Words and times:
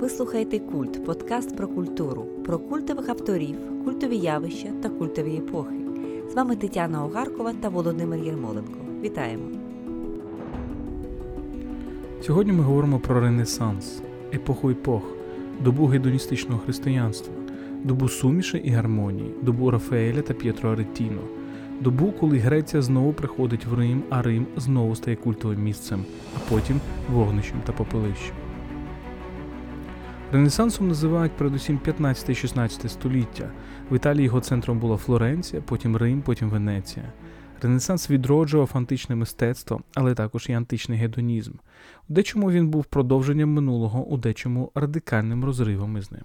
Ви 0.00 0.58
Культ, 0.58 1.04
подкаст 1.04 1.56
про 1.56 1.68
культуру, 1.68 2.26
про 2.44 2.58
культових 2.58 3.08
авторів, 3.08 3.56
культові 3.84 4.16
явища 4.16 4.68
та 4.82 4.88
культові 4.88 5.36
епохи. 5.36 5.74
З 6.30 6.34
вами 6.34 6.56
Тетяна 6.56 7.04
Огаркова 7.04 7.52
та 7.52 7.68
Володимир 7.68 8.20
Єрмоленко. 8.24 8.78
Вітаємо! 9.02 9.44
Сьогодні 12.22 12.52
ми 12.52 12.62
говоримо 12.62 12.98
про 12.98 13.20
Ренесанс, 13.20 14.02
епоху 14.34 14.70
епох, 14.70 15.02
добу 15.60 15.86
гедоністичного 15.86 16.60
християнства, 16.60 17.34
добу 17.84 18.08
суміші 18.08 18.58
і 18.58 18.70
гармонії, 18.70 19.34
добу 19.42 19.70
Рафаеля 19.70 20.22
та 20.22 20.34
П'єтро 20.34 20.70
Аретіно, 20.70 21.20
добу, 21.82 22.12
коли 22.12 22.38
Греція 22.38 22.82
знову 22.82 23.12
приходить 23.12 23.66
в 23.66 23.74
Рим, 23.74 24.02
а 24.10 24.22
Рим 24.22 24.46
знову 24.56 24.96
стає 24.96 25.16
культовим 25.16 25.62
місцем, 25.62 26.04
а 26.36 26.50
потім 26.50 26.80
вогнищем 27.10 27.60
та 27.66 27.72
попелищем. 27.72 28.34
Ренесансом 30.32 30.88
називають 30.88 31.32
передусім 31.32 31.80
15-16 31.86 32.88
століття. 32.88 33.50
В 33.90 33.96
Італії 33.96 34.24
його 34.24 34.40
центром 34.40 34.78
була 34.78 34.96
Флоренція, 34.96 35.62
потім 35.62 35.96
Рим, 35.96 36.22
потім 36.22 36.50
Венеція. 36.50 37.12
Ренесанс 37.62 38.10
відроджував 38.10 38.70
античне 38.72 39.16
мистецтво, 39.16 39.80
але 39.94 40.14
також 40.14 40.46
і 40.48 40.52
античний 40.52 40.98
гедонізм. 40.98 41.52
У 42.08 42.12
дечому 42.12 42.50
він 42.50 42.68
був 42.68 42.84
продовженням 42.84 43.52
минулого, 43.52 44.04
у 44.04 44.16
дечому 44.16 44.70
радикальним 44.74 45.44
розривом 45.44 45.96
із 45.96 46.12
ним. 46.12 46.22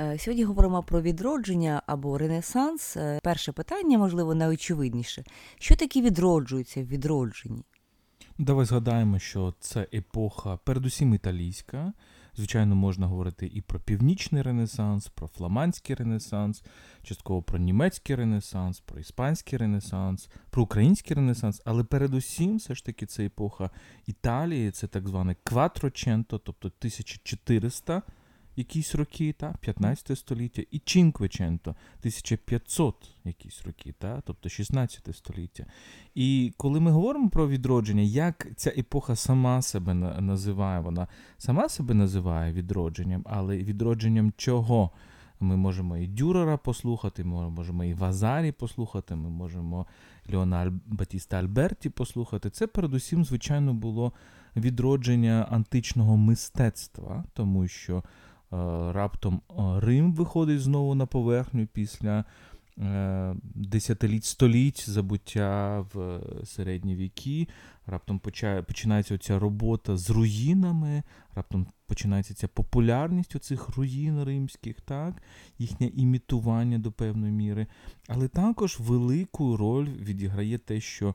Е, 0.00 0.18
сьогодні 0.18 0.44
говоримо 0.44 0.82
про 0.82 1.02
відродження 1.02 1.82
або 1.86 2.18
ренесанс. 2.18 2.96
Е, 2.96 3.20
перше 3.22 3.52
питання, 3.52 3.98
можливо, 3.98 4.34
найочевидніше. 4.34 5.24
Що 5.58 5.76
таке 5.76 6.02
відроджується 6.02 6.82
в 6.82 6.86
відродженні? 6.86 7.64
Давай 8.38 8.66
згадаємо, 8.66 9.18
що 9.18 9.54
це 9.60 9.86
епоха, 9.94 10.56
передусім 10.56 11.14
італійська. 11.14 11.92
Звичайно, 12.36 12.74
можна 12.74 13.06
говорити 13.06 13.50
і 13.54 13.60
про 13.60 13.80
північний 13.80 14.42
ренесанс, 14.42 15.08
про 15.08 15.28
фламандський 15.28 15.96
ренесанс, 15.96 16.62
частково 17.02 17.42
про 17.42 17.58
німецький 17.58 18.16
ренесанс, 18.16 18.80
про 18.80 19.00
іспанський 19.00 19.58
ренесанс, 19.58 20.28
про 20.50 20.62
український 20.62 21.16
ренесанс, 21.16 21.62
але 21.64 21.84
передусім, 21.84 22.56
все 22.56 22.74
ж 22.74 22.84
таки, 22.84 23.06
це 23.06 23.24
епоха 23.24 23.70
Італії, 24.06 24.70
це 24.70 24.86
так 24.86 25.08
зване 25.08 25.36
Кватроченто, 25.44 26.38
тобто 26.38 26.68
1400 26.68 28.02
якісь 28.60 28.94
роки, 28.94 29.32
та, 29.32 29.54
15 29.60 30.18
століття, 30.18 30.62
і 30.70 30.78
Чинквеченто, 30.78 31.70
1500 31.70 32.94
якісь 33.24 33.62
роки, 33.66 33.94
та, 33.98 34.20
тобто 34.26 34.48
16 34.48 35.16
століття. 35.16 35.66
І 36.14 36.52
коли 36.56 36.80
ми 36.80 36.90
говоримо 36.90 37.30
про 37.30 37.48
відродження, 37.48 38.02
як 38.02 38.46
ця 38.56 38.70
епоха 38.70 39.16
сама 39.16 39.62
себе 39.62 39.94
називає, 39.94 40.80
вона 40.80 41.08
сама 41.38 41.68
себе 41.68 41.94
називає 41.94 42.52
відродженням, 42.52 43.24
але 43.26 43.56
відродженням 43.56 44.32
чого? 44.36 44.90
Ми 45.42 45.56
можемо 45.56 45.96
і 45.96 46.06
Дюрера 46.06 46.56
послухати, 46.56 47.24
ми 47.24 47.50
можемо 47.50 47.84
і 47.84 47.94
Вазарі 47.94 48.52
послухати, 48.52 49.14
ми 49.14 49.30
можемо 49.30 49.86
Леона 50.32 50.72
Батіста 50.86 51.38
Альберті 51.38 51.90
послухати. 51.90 52.50
Це 52.50 52.66
передусім, 52.66 53.24
звичайно, 53.24 53.74
було 53.74 54.12
відродження 54.56 55.46
античного 55.50 56.16
мистецтва, 56.16 57.24
тому 57.34 57.68
що 57.68 58.02
раптом 58.92 59.40
е, 59.50 59.80
Рим 59.80 60.12
виходить 60.12 60.60
знову 60.60 60.94
на 60.94 61.06
поверхню 61.06 61.66
після 61.72 62.24
е, 62.78 63.34
десятиліть 63.54 64.24
століть 64.24 64.90
забуття 64.90 65.86
в 65.94 66.20
середні 66.44 66.96
віки. 66.96 67.48
Раптом 67.86 68.20
починається 68.66 69.18
ця 69.18 69.38
робота 69.38 69.96
з 69.96 70.10
руїнами, 70.10 71.02
раптом 71.34 71.66
починається 71.86 72.34
ця 72.34 72.48
популярність 72.48 73.36
оцих 73.36 73.68
руїн 73.76 74.24
римських, 74.24 74.80
так, 74.80 75.22
їхнє 75.58 75.86
імітування 75.86 76.78
до 76.78 76.92
певної 76.92 77.32
міри. 77.32 77.66
Але 78.08 78.28
також 78.28 78.80
велику 78.80 79.56
роль 79.56 79.88
відіграє 79.88 80.58
те, 80.58 80.80
що 80.80 81.14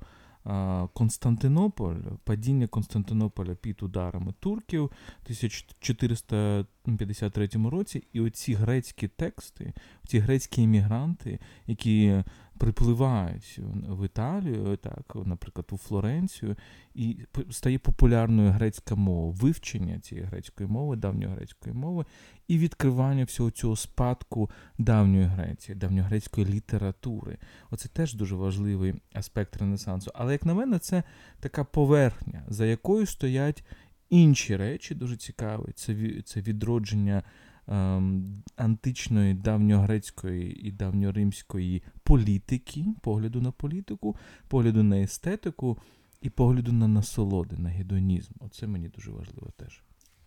Константинополь, 0.93 1.95
падіння 2.23 2.67
Константинополя 2.67 3.55
під 3.55 3.83
ударами 3.83 4.33
турків 4.39 4.83
у 4.83 4.91
1453 5.23 7.49
році, 7.71 8.03
і 8.13 8.21
оці 8.21 8.53
грецькі 8.53 9.07
тексти, 9.07 9.73
ці 10.07 10.19
грецькі 10.19 10.61
іммігранти, 10.61 11.39
які 11.67 12.23
припливають 12.57 13.59
в 13.87 14.05
Італію, 14.05 14.77
так, 14.77 15.17
наприклад, 15.25 15.65
у 15.71 15.77
Флоренцію, 15.77 16.55
і 16.93 17.17
стає 17.49 17.79
популярною 17.79 18.51
грецька 18.51 18.95
мова, 18.95 19.35
вивчення 19.41 19.99
цієї 19.99 20.27
грецької 20.27 20.69
мови, 20.69 20.95
давньогрецької 20.95 21.75
мови, 21.75 22.05
і 22.47 22.57
відкривання 22.57 23.23
всього 23.23 23.51
цього 23.51 23.75
спадку 23.75 24.49
давньої 24.77 25.23
Греції, 25.23 25.75
давньогрецької 25.75 26.47
літератури. 26.47 27.37
Оце 27.71 27.89
теж 27.89 28.13
дуже 28.13 28.35
важливий 28.35 28.93
аспект 29.13 29.57
Ренесансу. 29.57 30.11
Але, 30.15 30.31
як 30.31 30.45
на 30.45 30.53
мене, 30.53 30.79
це 30.79 31.03
така 31.39 31.63
поверхня, 31.63 32.43
за 32.47 32.65
якою 32.65 33.05
стоять 33.05 33.63
інші 34.09 34.55
речі, 34.55 34.95
дуже 34.95 35.17
цікаві. 35.17 35.71
Це 36.25 36.41
відродження 36.41 37.23
античної 38.55 39.33
давньогрецької 39.33 40.67
і 40.67 40.71
давньоримської 40.71 41.83
політики, 42.03 42.85
погляду 43.01 43.41
на 43.41 43.51
політику, 43.51 44.15
погляду 44.47 44.83
на 44.83 45.01
естетику 45.01 45.77
і 46.21 46.29
погляду 46.29 46.73
на 46.73 46.87
насолоди, 46.87 47.57
на 47.57 47.69
гедонізм. 47.69 48.33
Оце 48.39 48.67
мені 48.67 48.89
дуже 48.89 49.11
важливо 49.11 49.51
теж. 49.57 49.84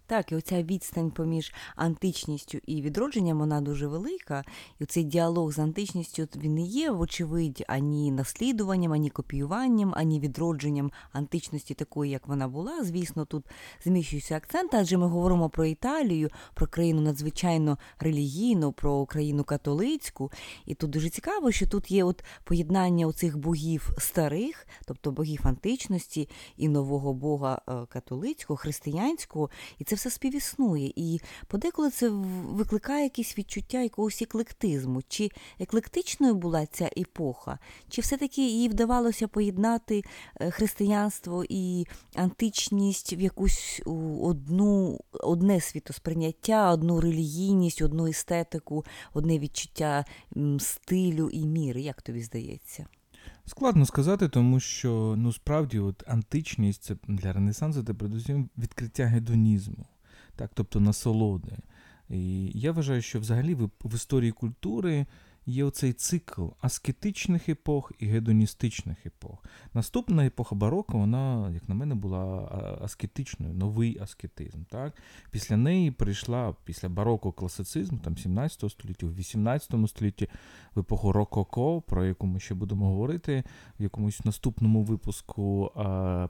Так, 0.08 0.32
і 0.32 0.36
оця 0.36 0.62
відстань 0.62 1.10
поміж 1.10 1.54
античністю 1.76 2.58
і 2.66 2.82
відродженням, 2.82 3.38
вона 3.38 3.60
дуже 3.60 3.86
велика. 3.86 4.44
І 4.80 4.84
цей 4.84 5.04
діалог 5.04 5.52
з 5.52 5.58
античністю 5.58 6.28
він 6.36 6.54
не 6.54 6.62
є, 6.62 6.90
вочевидь, 6.90 7.64
ані 7.68 8.12
наслідуванням, 8.12 8.92
ані 8.92 9.10
копіюванням, 9.10 9.94
ані 9.96 10.20
відродженням 10.20 10.92
античності 11.12 11.74
такої, 11.74 12.10
як 12.10 12.28
вона 12.28 12.48
була. 12.48 12.84
Звісно, 12.84 13.24
тут 13.24 13.44
зміщується 13.84 14.36
акцент, 14.36 14.74
адже 14.74 14.96
ми 14.96 15.06
говоримо 15.06 15.48
про 15.48 15.64
Італію, 15.64 16.30
про 16.54 16.66
країну 16.66 17.00
надзвичайно 17.00 17.78
релігійну, 17.98 18.72
про 18.72 19.06
країну 19.06 19.44
католицьку. 19.44 20.32
І 20.66 20.74
тут 20.74 20.90
дуже 20.90 21.10
цікаво, 21.10 21.52
що 21.52 21.66
тут 21.66 21.90
є 21.90 22.04
от 22.04 22.24
поєднання 22.44 23.06
оцих 23.06 23.38
богів 23.38 23.90
старих, 23.98 24.66
тобто 24.84 25.12
богів 25.12 25.40
античності 25.44 26.28
і 26.56 26.68
нового 26.68 27.14
бога 27.14 27.62
е, 27.68 27.72
католицького, 27.88 28.56
християнського. 28.56 29.50
І 29.78 29.84
це 29.84 29.97
все 29.98 30.10
співіснує. 30.10 30.92
І 30.96 31.20
подеколи 31.46 31.90
це 31.90 32.08
викликає 32.08 33.02
якісь 33.04 33.38
відчуття 33.38 33.80
якогось 33.80 34.22
еклектизму. 34.22 35.02
Чи 35.08 35.30
еклектичною 35.60 36.34
була 36.34 36.66
ця 36.66 36.90
епоха, 36.96 37.58
чи 37.88 38.00
все-таки 38.00 38.42
їй 38.48 38.68
вдавалося 38.68 39.28
поєднати 39.28 40.04
е, 40.40 40.50
християнство 40.50 41.44
і 41.48 41.86
античність 42.14 43.12
в 43.12 43.20
якусь 43.20 43.82
одну, 44.22 45.00
одне 45.12 45.60
світосприйняття, 45.60 46.72
одну 46.72 47.00
релігійність, 47.00 47.82
одну 47.82 48.06
естетику, 48.06 48.84
одне 49.14 49.38
відчуття 49.38 50.04
стилю 50.58 51.30
і 51.32 51.46
міри? 51.46 51.80
Як 51.80 52.02
тобі 52.02 52.22
здається? 52.22 52.86
Складно 53.48 53.86
сказати, 53.86 54.28
тому 54.28 54.60
що 54.60 55.14
ну 55.18 55.32
справді 55.32 55.78
от 55.78 56.04
античність 56.06 56.82
це 56.82 56.96
для 57.08 57.32
Ренесансу 57.32 57.82
це 57.82 57.94
передусім 57.94 58.50
відкриття 58.58 59.04
гедонізму, 59.04 59.86
так, 60.36 60.50
тобто 60.54 60.80
насолоди. 60.80 61.56
І 62.10 62.50
я 62.54 62.72
вважаю, 62.72 63.02
що 63.02 63.20
взагалі 63.20 63.54
в, 63.54 63.70
в 63.84 63.94
історії 63.94 64.32
культури 64.32 65.06
є 65.48 65.64
оцей 65.64 65.92
цикл 65.92 66.46
аскетичних 66.60 67.48
епох 67.48 67.92
і 67.98 68.06
гедоністичних 68.06 69.06
епох. 69.06 69.44
Наступна 69.74 70.26
епоха 70.26 70.54
бароко, 70.54 70.98
вона, 70.98 71.50
як 71.50 71.68
на 71.68 71.74
мене, 71.74 71.94
була 71.94 72.48
аскетичною, 72.82 73.54
новий 73.54 73.98
аскетизм. 73.98 74.64
Так? 74.70 74.94
Після 75.30 75.56
неї 75.56 75.90
прийшла 75.90 76.54
після 76.64 76.88
бароко 76.88 77.32
класицизм, 77.32 77.98
там 77.98 78.18
17 78.18 78.70
століття, 78.70 79.06
в 79.06 79.14
18 79.14 79.74
столітті, 79.88 80.28
в 80.74 80.80
епоху 80.80 81.12
Рококо, 81.12 81.80
про 81.80 82.04
яку 82.04 82.26
ми 82.26 82.40
ще 82.40 82.54
будемо 82.54 82.88
говорити, 82.88 83.44
в 83.80 83.82
якомусь 83.82 84.24
наступному 84.24 84.82
випуску 84.82 85.72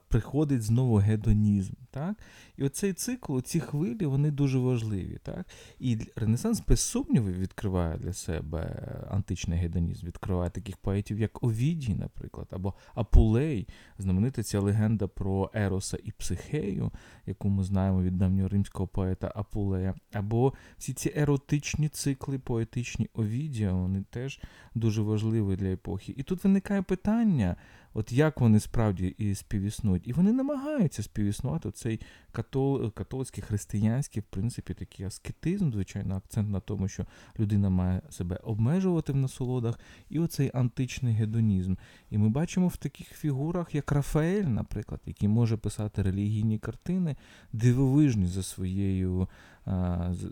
приходить 0.09 0.63
знову 0.63 0.97
гедонізм. 0.97 1.73
Так? 1.91 2.17
І 2.57 2.65
оцей 2.65 2.93
цикл, 2.93 3.39
ці 3.41 3.61
хвилі, 3.61 4.07
вони 4.07 4.31
дуже 4.31 4.59
важливі. 4.59 5.19
Так? 5.23 5.47
І 5.79 5.99
Ренесанс, 6.17 6.63
без 6.69 6.81
сумніву, 6.81 7.29
відкриває 7.29 7.99
для 7.99 8.13
себе 8.13 8.95
античний 9.11 9.59
гедонізм, 9.59 10.07
відкриває 10.07 10.51
таких 10.51 10.77
поетів, 10.77 11.21
як 11.21 11.43
Овідій, 11.45 11.95
наприклад, 11.95 12.49
або 12.51 12.75
Апулей, 12.95 13.69
знаменита 13.99 14.43
ця 14.43 14.61
легенда 14.61 15.07
про 15.09 15.51
Ероса 15.55 15.99
і 16.05 16.13
Психею, 16.13 16.91
яку 17.27 17.49
ми 17.49 17.65
знаємо 17.65 18.03
від 18.03 18.19
давньоримського 18.19 18.87
поета 18.87 19.33
Апулея, 19.35 19.95
або 20.13 20.53
всі 20.79 20.93
ці 20.93 21.13
еротичні 21.17 21.89
цикли, 21.89 22.39
поетичні 22.39 23.09
Овідія, 23.15 23.73
вони 23.73 24.05
теж 24.11 24.41
дуже 24.75 25.03
важливі 25.03 25.57
для 25.57 25.69
епохи. 25.69 26.15
І 26.17 26.23
тут 26.23 26.45
виникає 26.45 26.83
питання: 26.83 27.57
От 27.95 28.13
як 28.13 28.41
вони 28.41 28.61
справді 28.61 29.07
і 29.07 29.35
співіснують? 29.35 30.09
І 30.09 30.13
вони 30.13 30.33
намагаються 30.33 31.03
співіснувати 31.03 31.71
цей 31.71 32.01
катол... 32.33 32.93
католицький, 32.93 33.45
християнський, 33.45 34.23
в 34.23 34.25
принципі, 34.25 34.75
такий 34.75 35.07
аскетизм, 35.07 35.73
звичайно, 35.73 36.17
акцент 36.17 36.51
на 36.51 36.61
тому, 36.61 36.89
що 36.89 37.07
людина 37.39 37.71
має 37.71 38.03
себе 38.11 38.37
обмежувати 38.37 39.13
в 39.13 39.17
насолодах, 39.17 39.79
і 40.11 40.19
оцей 40.19 40.51
античний 40.55 41.15
гедонізм. 41.15 41.75
І 42.11 42.19
ми 42.19 42.29
бачимо 42.29 42.69
в 42.69 42.77
таких 42.77 43.07
фігурах, 43.07 43.75
як 43.75 43.93
Рафаель, 43.93 44.45
наприклад, 44.45 45.01
який 45.07 45.29
може 45.29 45.57
писати 45.57 46.03
релігійні 46.03 46.59
картини, 46.59 47.17
дивовижні 47.53 48.27
за 48.27 48.43
своєю, 48.43 49.29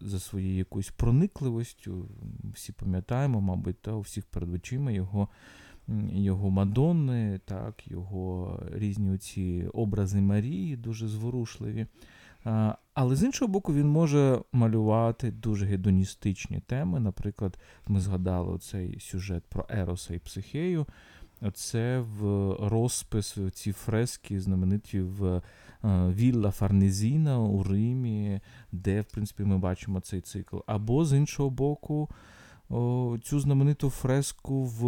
за 0.03 0.21
своєю 0.21 0.57
якоюсь 0.57 0.91
проникливостю. 0.91 2.09
Всі 2.55 2.73
пам'ятаємо, 2.73 3.41
мабуть, 3.41 3.83
та 3.83 3.93
у 3.93 4.01
всіх 4.01 4.25
перед 4.27 4.55
очима 4.55 4.91
його. 4.91 5.29
Його 6.13 6.51
Мадонни, 6.51 7.41
так, 7.45 7.89
його 7.89 8.61
різні 8.73 9.11
оці 9.11 9.69
образи 9.73 10.21
Марії, 10.21 10.77
дуже 10.77 11.09
зворушливі. 11.09 11.87
Але 12.95 13.17
з 13.17 13.23
іншого 13.23 13.53
боку, 13.53 13.75
він 13.75 13.89
може 13.89 14.41
малювати 14.53 15.31
дуже 15.31 15.67
гедоністичні 15.67 16.61
теми. 16.61 17.01
Наприклад, 17.01 17.59
ми 17.89 18.01
згадали 18.01 18.59
цей 18.59 19.01
сюжет 19.01 19.45
про 19.49 19.67
Ероса 19.71 20.15
і 20.15 20.19
Психею. 20.19 20.87
Це 21.55 22.01
в 22.01 22.53
розпис 22.69 23.39
ці 23.53 23.73
фрески 23.73 24.41
знамениті 24.41 25.01
в 25.01 25.25
е, 25.27 25.43
Вілла 25.85 26.51
Фарнезіна 26.51 27.41
у 27.41 27.63
Римі, 27.63 28.41
де, 28.73 29.01
в 29.01 29.05
принципі, 29.05 29.45
ми 29.45 29.59
бачимо 29.59 30.01
цей 30.01 30.21
цикл. 30.21 30.57
Або 30.67 31.05
з 31.05 31.17
іншого 31.17 31.51
боку, 31.51 32.09
цю 33.23 33.41
знамениту 33.41 33.91
фреску 33.91 34.65
в, 34.65 34.85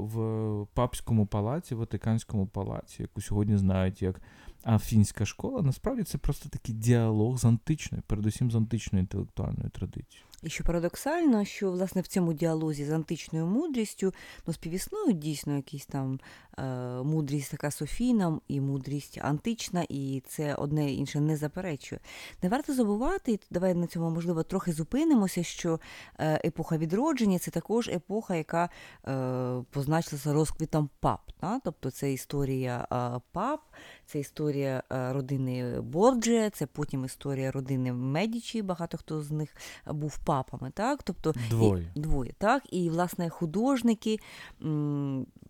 в 0.00 0.66
Папському 0.74 1.26
палаці, 1.26 1.74
Ватиканському 1.74 2.46
палаці, 2.46 3.02
яку 3.02 3.20
сьогодні 3.20 3.56
знають 3.56 4.02
як 4.02 4.20
Афінська 4.64 5.24
школа. 5.24 5.62
Насправді 5.62 6.02
це 6.02 6.18
просто 6.18 6.48
такий 6.48 6.74
діалог 6.74 7.38
з 7.38 7.44
античною, 7.44 8.02
передусім 8.06 8.50
з 8.50 8.54
античною 8.54 9.02
інтелектуальною 9.02 9.70
традицією. 9.70 10.26
І 10.42 10.50
що 10.50 10.64
парадоксально, 10.64 11.44
що 11.44 11.70
власне 11.70 12.02
в 12.02 12.06
цьому 12.06 12.32
діалозі 12.32 12.84
з 12.84 12.90
античною 12.90 13.46
мудрістю 13.46 14.14
ну, 14.46 14.52
співіснують 14.52 15.18
дійсно 15.18 15.56
якісь 15.56 15.86
там 15.86 16.20
е, 16.58 16.62
мудрість 17.02 17.50
така 17.50 17.70
Софійна 17.70 18.40
і 18.48 18.60
мудрість 18.60 19.18
антична, 19.22 19.86
і 19.88 20.22
це 20.26 20.54
одне 20.54 20.92
інше 20.92 21.20
не 21.20 21.36
заперечує. 21.36 22.00
Не 22.42 22.48
варто 22.48 22.74
забувати, 22.74 23.32
і 23.32 23.40
давай 23.50 23.74
на 23.74 23.86
цьому 23.86 24.10
можливо 24.10 24.42
трохи 24.42 24.72
зупинимося, 24.72 25.42
що 25.42 25.80
е, 26.18 26.40
епоха 26.44 26.78
відродження 26.78 27.38
це 27.38 27.50
також 27.50 27.88
епоха, 27.88 28.34
яка 28.34 28.68
е, 29.08 29.64
позначилася 29.70 30.32
розквітом 30.32 30.90
пап. 31.00 31.20
Та? 31.40 31.60
Тобто 31.64 31.90
це 31.90 32.12
історія 32.12 32.88
е, 32.92 33.20
пап, 33.32 33.60
це 34.06 34.18
історія 34.18 34.82
е, 34.92 35.12
родини 35.12 35.80
Борджія, 35.80 36.50
це 36.50 36.66
потім 36.66 37.04
історія 37.04 37.50
родини 37.50 37.92
Медічі. 37.92 38.62
Багато 38.62 38.98
хто 38.98 39.22
з 39.22 39.30
них 39.30 39.56
був 39.86 40.18
папами, 40.26 40.70
так? 40.74 41.02
Тобто 41.02 41.34
Двоє. 41.50 41.92
І, 41.94 42.00
двоє, 42.00 42.32
так? 42.38 42.62
І, 42.72 42.90
власне, 42.90 43.30
художники, 43.30 44.18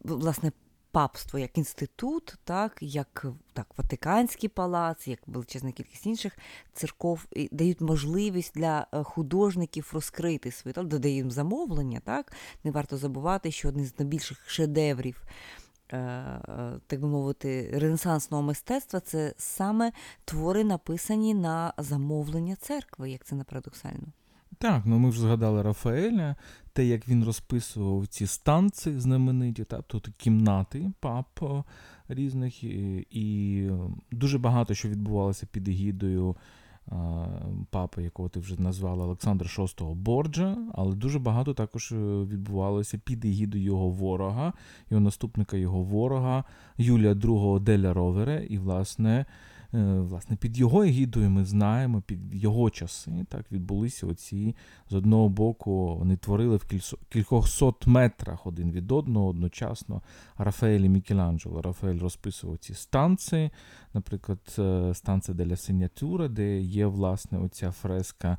власне, 0.05 0.53
папство 0.91 1.39
як 1.39 1.59
інститут, 1.59 2.35
так, 2.45 2.79
як 2.81 3.27
так, 3.53 3.67
Ватиканський 3.77 4.49
палац, 4.49 5.09
як 5.09 5.19
величезна 5.27 5.73
кількість 5.73 6.07
інших 6.07 6.39
церков, 6.73 7.27
і 7.33 7.49
дають 7.53 7.81
можливість 7.81 8.53
для 8.55 8.87
е, 8.93 9.03
художників 9.03 9.91
розкрити 9.93 10.51
свої, 10.51 10.73
так, 10.73 10.87
додають 10.87 11.17
їм 11.17 11.31
замовлення, 11.31 12.01
так? 12.05 12.33
Не 12.65 12.71
варто 12.71 12.97
забувати, 12.97 13.51
що 13.51 13.69
один 13.69 13.85
з 13.85 13.99
найбільших 13.99 14.51
шедеврів. 14.51 15.23
е, 15.93 15.97
е, 15.99 16.81
Так 16.87 17.01
би 17.01 17.09
мовити, 17.09 17.71
ренесансного 17.75 18.43
мистецтва 18.43 19.01
це 19.01 19.35
саме 19.39 19.93
твори, 20.25 20.65
написані 20.65 21.35
на 21.35 21.73
замовлення 21.79 22.57
церкви, 22.57 23.11
як 23.11 23.25
це 23.25 23.35
не 23.35 23.45
парадоксально. 23.45 24.07
Так, 24.59 24.83
ну 24.87 24.99
ми 24.99 25.11
вже 25.11 25.21
згадали 25.21 25.63
Рафаеля, 25.63 26.37
те, 26.73 26.87
як 26.87 27.09
він 27.09 27.25
розписував 27.25 28.07
ці 28.07 28.27
станци 28.27 29.01
знамениті, 29.01 29.65
тобто 29.69 30.11
кімнати 30.17 30.91
пап 31.01 31.41
різних, 32.09 32.65
і, 32.65 33.07
і 33.11 33.71
дуже 34.13 34.39
багато 34.39 34.75
що 34.75 34.89
відбувалося 34.89 35.47
під 35.53 35.69
егідою 35.69 36.37
папи, 37.71 38.03
якого 38.03 38.29
ти 38.29 38.41
вже 38.41 38.63
назвала 38.63 39.05
Олександра 39.05 39.49
VI 39.49 39.95
Борджа, 39.95 40.57
але 40.75 40.95
дуже 40.95 41.19
багато 41.19 41.55
також 41.55 41.93
е, 41.93 41.97
відбувалося 42.25 42.99
під 42.99 43.25
егідою 43.25 43.65
його 43.65 43.89
ворога, 43.89 44.53
його 44.91 45.01
наступника 45.01 45.57
його 45.57 45.83
ворога, 45.83 46.45
Юлія 46.79 47.15
II 47.15 47.61
Деля 47.61 47.93
Ровере, 47.93 48.47
і, 48.51 48.59
власне, 48.59 49.27
Власне, 49.85 50.37
під 50.37 50.59
його 50.59 50.83
егідою 50.83 51.31
ми 51.31 51.45
знаємо, 51.45 52.03
під 52.07 52.35
його 52.35 52.71
часи 52.71 53.25
так 53.29 53.53
відбулися 53.53 54.07
оці 54.07 54.57
з 54.91 54.95
одного 54.95 55.29
боку, 55.29 55.97
вони 55.97 56.17
творили 56.17 56.57
в 56.57 56.65
кількох 57.09 57.49
сот 57.49 57.87
метрах 57.87 58.47
один 58.47 58.71
від 58.71 58.93
одного 58.93 59.29
одночасно 59.29 60.03
Рафаель 60.39 60.89
Мікеланджело. 60.89 61.63
Рафаель 61.63 61.99
розписував 61.99 62.59
ці 62.59 62.75
станції, 62.75 63.51
наприклад, 63.95 64.57
е, 64.59 64.95
станція 64.95 65.35
деля 65.35 65.57
Синятюра, 65.57 66.29
де 66.29 66.61
є 66.61 66.87
власне 66.87 67.39
оця 67.39 67.71
фреска. 67.71 68.39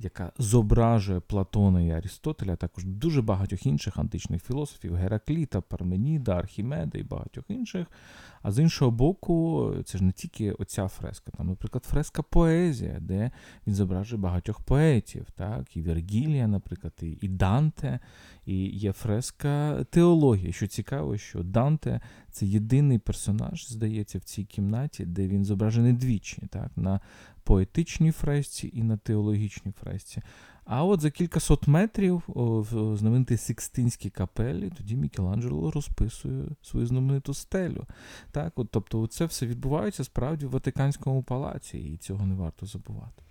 Яка 0.00 0.32
зображує 0.38 1.20
Платона 1.20 1.80
і 1.80 1.90
Арістотеля, 1.90 2.52
а 2.52 2.56
також 2.56 2.84
дуже 2.84 3.22
багатьох 3.22 3.66
інших 3.66 3.98
античних 3.98 4.44
філософів 4.44 4.94
Геракліта, 4.94 5.60
Парменіда, 5.60 6.38
Архімеда 6.38 6.98
і 6.98 7.02
багатьох 7.02 7.44
інших. 7.48 7.86
А 8.42 8.52
з 8.52 8.58
іншого 8.58 8.90
боку, 8.90 9.72
це 9.84 9.98
ж 9.98 10.04
не 10.04 10.12
тільки 10.12 10.52
оця 10.52 10.88
фреска, 10.88 11.32
там, 11.36 11.48
наприклад, 11.48 11.84
фреска 11.84 12.22
поезія, 12.22 12.98
де 13.00 13.30
він 13.66 13.74
зображує 13.74 14.22
багатьох 14.22 14.60
поетів, 14.60 15.26
так, 15.30 15.76
і 15.76 15.82
Вергілія, 15.82 16.46
наприклад, 16.46 16.92
і, 17.20 17.28
Данте, 17.28 18.00
і 18.46 18.56
є 18.66 18.92
фреска 18.92 19.84
теології. 19.90 20.52
Що 20.52 20.66
цікаво, 20.66 21.16
що 21.16 21.42
Данте 21.42 22.00
це 22.38 22.46
єдиний 22.46 22.98
персонаж, 22.98 23.68
здається, 23.68 24.18
в 24.18 24.22
цій 24.22 24.44
кімнаті, 24.44 25.04
де 25.04 25.28
він 25.28 25.44
зображений 25.44 25.92
двічі, 25.92 26.42
так, 26.50 26.70
на 26.76 27.00
поетичній 27.42 28.10
фресці 28.10 28.70
і 28.74 28.82
на 28.82 28.96
теологічній 28.96 29.72
фресці. 29.72 30.22
А 30.64 30.84
от 30.84 31.00
за 31.00 31.10
кількасот 31.10 31.68
метрів 31.68 32.22
в 32.26 32.96
знаменитій 32.96 33.36
Сикстинській 33.36 34.10
капелі 34.10 34.72
тоді 34.76 34.96
Мікеланджело 34.96 35.70
розписує 35.70 36.44
свою 36.62 36.86
знамениту 36.86 37.34
стелю. 37.34 37.86
Так, 38.30 38.52
от, 38.58 38.68
тобто 38.70 39.06
це 39.06 39.24
все 39.24 39.46
відбувається 39.46 40.04
справді 40.04 40.46
в 40.46 40.50
Ватиканському 40.50 41.22
палаці, 41.22 41.78
і 41.78 41.96
цього 41.96 42.26
не 42.26 42.34
варто 42.34 42.66
забувати. 42.66 43.22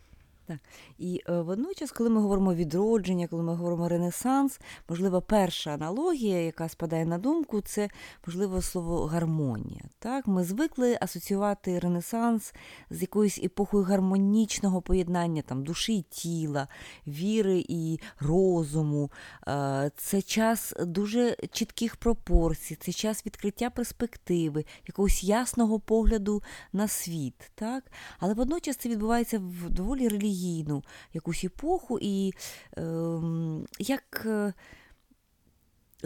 І 0.98 1.22
е, 1.30 1.42
водночас, 1.42 1.92
коли 1.92 2.10
ми 2.10 2.22
говоримо 2.22 2.54
відродження, 2.54 3.28
коли 3.28 3.44
ми 3.44 3.56
говоримо 3.56 3.90
Ренесанс, 3.90 4.60
можливо, 4.90 5.22
перша 5.22 5.74
аналогія, 5.74 6.42
яка 6.42 6.70
спадає 6.70 7.06
на 7.06 7.18
думку, 7.18 7.62
це 7.62 7.90
можливо 8.28 8.62
слово 8.62 9.06
гармонія. 9.06 9.84
Так, 10.00 10.28
ми 10.28 10.44
звикли 10.44 10.98
асоціювати 11.02 11.80
Ренесанс 11.80 12.54
з 12.90 13.02
якоюсь 13.02 13.40
епохою 13.44 13.84
гармонічного 13.84 14.82
поєднання 14.82 15.42
там 15.42 15.64
душі 15.64 15.98
і 15.98 16.02
тіла, 16.02 16.68
віри 17.08 17.66
і 17.70 18.00
розуму. 18.20 19.12
Е, 19.48 19.92
Це 19.98 20.22
час 20.22 20.74
дуже 20.80 21.36
чітких 21.52 21.96
пропорцій, 21.96 22.76
це 22.76 22.92
час 22.92 23.26
відкриття 23.26 23.70
перспективи, 23.70 24.66
якогось 24.88 25.24
ясного 25.24 25.80
погляду 25.80 26.44
на 26.74 26.88
світ. 26.88 27.52
Так? 27.56 27.84
Але 28.20 28.34
водночас 28.34 28.76
це 28.76 28.90
відбувається 28.90 29.40
в 29.40 29.70
доволі 29.70 30.08
релігійну 30.38 30.84
якусь 31.14 31.44
епоху. 31.44 32.00
І 32.02 32.34
ем, 32.78 33.66
як 33.80 34.24
е, 34.26 34.54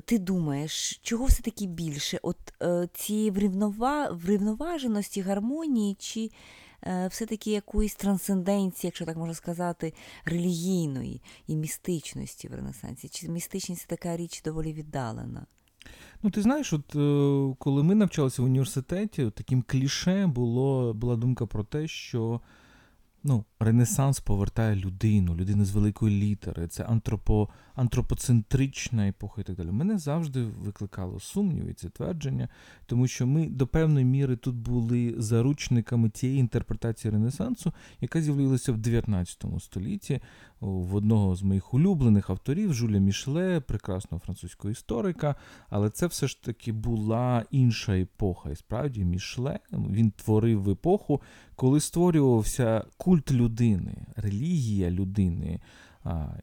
ти 0.05 0.19
думаєш, 0.19 1.00
чого 1.03 1.25
все-таки 1.25 1.65
більше? 1.65 2.19
От 2.21 2.38
е, 2.61 2.88
цієї 2.93 3.31
врівнова... 3.31 4.09
врівноваженості, 4.11 5.21
гармонії, 5.21 5.95
чи 6.00 6.31
е, 6.83 7.07
все-таки 7.07 7.51
якоїсь 7.51 7.95
трансценденції, 7.95 8.88
якщо 8.88 9.05
так 9.05 9.17
можна 9.17 9.33
сказати, 9.33 9.93
релігійної 10.25 11.21
і 11.47 11.55
містичності 11.55 12.47
в 12.47 12.55
Ренесансі? 12.55 13.09
Чи 13.09 13.29
містичність 13.29 13.88
така 13.88 14.17
річ 14.17 14.41
доволі 14.41 14.73
віддалена? 14.73 15.45
Ну, 16.23 16.29
ти 16.29 16.41
знаєш, 16.41 16.73
от 16.73 16.95
е, 16.95 17.55
коли 17.59 17.83
ми 17.83 17.95
навчалися 17.95 18.41
в 18.41 18.45
університеті, 18.45 19.29
таким 19.29 19.63
кліше 19.67 20.27
було, 20.27 20.93
була 20.93 21.15
думка 21.15 21.45
про 21.45 21.63
те, 21.63 21.88
що 21.88 22.41
ну, 23.23 23.45
Ренесанс 23.59 24.19
повертає 24.19 24.75
людину, 24.75 25.35
людину 25.35 25.65
з 25.65 25.71
великої 25.71 26.21
літери, 26.21 26.67
це 26.67 26.83
антропо, 26.83 27.49
антропоцентрична 27.75 29.07
епоха 29.07 29.41
і 29.41 29.43
так 29.43 29.55
далі. 29.55 29.71
Мене 29.71 29.97
завжди 29.97 30.43
викликало 30.43 31.19
сумніви 31.19 31.73
це 31.73 31.89
твердження, 31.89 32.49
тому 32.85 33.07
що 33.07 33.27
ми 33.27 33.47
до 33.47 33.67
певної 33.67 34.05
міри 34.05 34.35
тут 34.35 34.55
були 34.55 35.15
заручниками 35.17 36.09
тієї 36.09 36.39
інтерпретації 36.39 37.11
Ренесансу, 37.11 37.73
яка 38.01 38.21
з'явилася 38.21 38.71
в 38.71 38.77
19 38.77 39.45
столітті 39.59 40.21
в 40.61 40.95
одного 40.95 41.35
з 41.35 41.43
моїх 41.43 41.73
улюблених 41.73 42.29
авторів 42.29 42.73
Жуля 42.73 42.99
Мішле, 42.99 43.59
прекрасного 43.59 44.21
французького 44.25 44.71
історика. 44.71 45.35
Але 45.69 45.89
це 45.89 46.07
все 46.07 46.27
ж 46.27 46.43
таки 46.43 46.71
була 46.71 47.45
інша 47.51 47.97
епоха. 47.99 48.49
І 48.49 48.55
справді 48.55 49.05
Мішле 49.05 49.59
він 49.71 50.11
творив 50.11 50.69
епоху, 50.69 51.21
коли 51.55 51.79
створювався 51.79 52.85
культ 52.97 53.31
людини, 53.31 53.93
релігія 54.15 54.91
людини. 54.91 55.59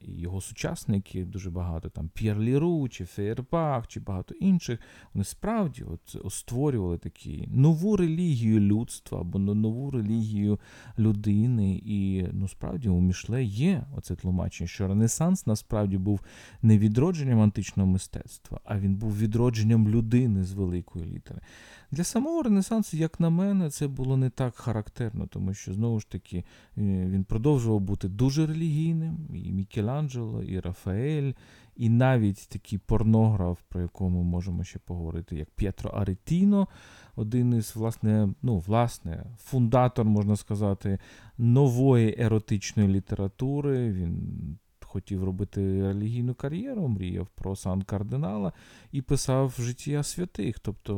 Його 0.00 0.40
сучасники 0.40 1.24
дуже 1.24 1.50
багато 1.50 1.88
там 1.88 2.08
П'єр 2.14 2.38
Ліру, 2.38 2.88
чи 2.88 3.04
Фейербах, 3.04 3.88
чи 3.88 4.00
багато 4.00 4.34
інших. 4.34 4.78
Вони 5.14 5.24
справді 5.24 5.82
от, 5.82 6.32
створювали 6.32 6.98
такі 6.98 7.48
нову 7.50 7.96
релігію 7.96 8.60
людства 8.60 9.20
або 9.20 9.38
нову 9.38 9.90
релігію 9.90 10.60
людини. 10.98 11.82
І 11.84 12.26
ну 12.32 12.48
справді 12.48 12.88
у 12.88 13.00
Мішле 13.00 13.44
є 13.44 13.84
оце 13.96 14.16
тлумачення, 14.16 14.68
що 14.68 14.88
Ренесанс 14.88 15.46
насправді 15.46 15.98
був 15.98 16.20
не 16.62 16.78
відродженням 16.78 17.40
античного 17.40 17.90
мистецтва, 17.90 18.60
а 18.64 18.78
він 18.78 18.96
був 18.96 19.18
відродженням 19.18 19.88
людини 19.88 20.44
з 20.44 20.52
великої 20.52 21.04
літери. 21.04 21.40
Для 21.90 22.04
самого 22.04 22.42
Ренесансу, 22.42 22.96
як 22.96 23.20
на 23.20 23.30
мене, 23.30 23.70
це 23.70 23.88
було 23.88 24.16
не 24.16 24.30
так 24.30 24.54
характерно, 24.54 25.26
тому 25.26 25.54
що 25.54 25.74
знову 25.74 26.00
ж 26.00 26.10
таки 26.10 26.44
він 26.76 27.24
продовжував 27.24 27.80
бути 27.80 28.08
дуже 28.08 28.46
релігійним. 28.46 29.28
І 29.34 29.52
Мікеланджело, 29.52 30.42
і 30.42 30.60
Рафаель, 30.60 31.32
і 31.76 31.88
навіть 31.88 32.48
такий 32.48 32.78
порнограф, 32.78 33.58
про 33.68 33.80
якому 33.80 34.22
можемо 34.22 34.64
ще 34.64 34.78
поговорити, 34.78 35.36
як 35.36 35.50
П'єтро 35.50 35.90
Аретіно, 35.90 36.68
один 37.16 37.54
із 37.54 37.76
власне, 37.76 38.28
ну, 38.42 38.58
власне, 38.58 39.24
фундатор, 39.38 40.04
можна 40.04 40.36
сказати, 40.36 40.98
нової 41.38 42.14
еротичної 42.18 42.88
літератури. 42.88 43.92
Він 43.92 44.58
хотів 44.88 45.24
робити 45.24 45.82
релігійну 45.82 46.34
кар'єру, 46.34 46.88
мріяв 46.88 47.26
про 47.34 47.56
сан 47.56 47.82
кардинала 47.82 48.52
і 48.92 49.02
писав 49.02 49.54
життя 49.58 50.02
святих. 50.02 50.58
Тобто 50.58 50.94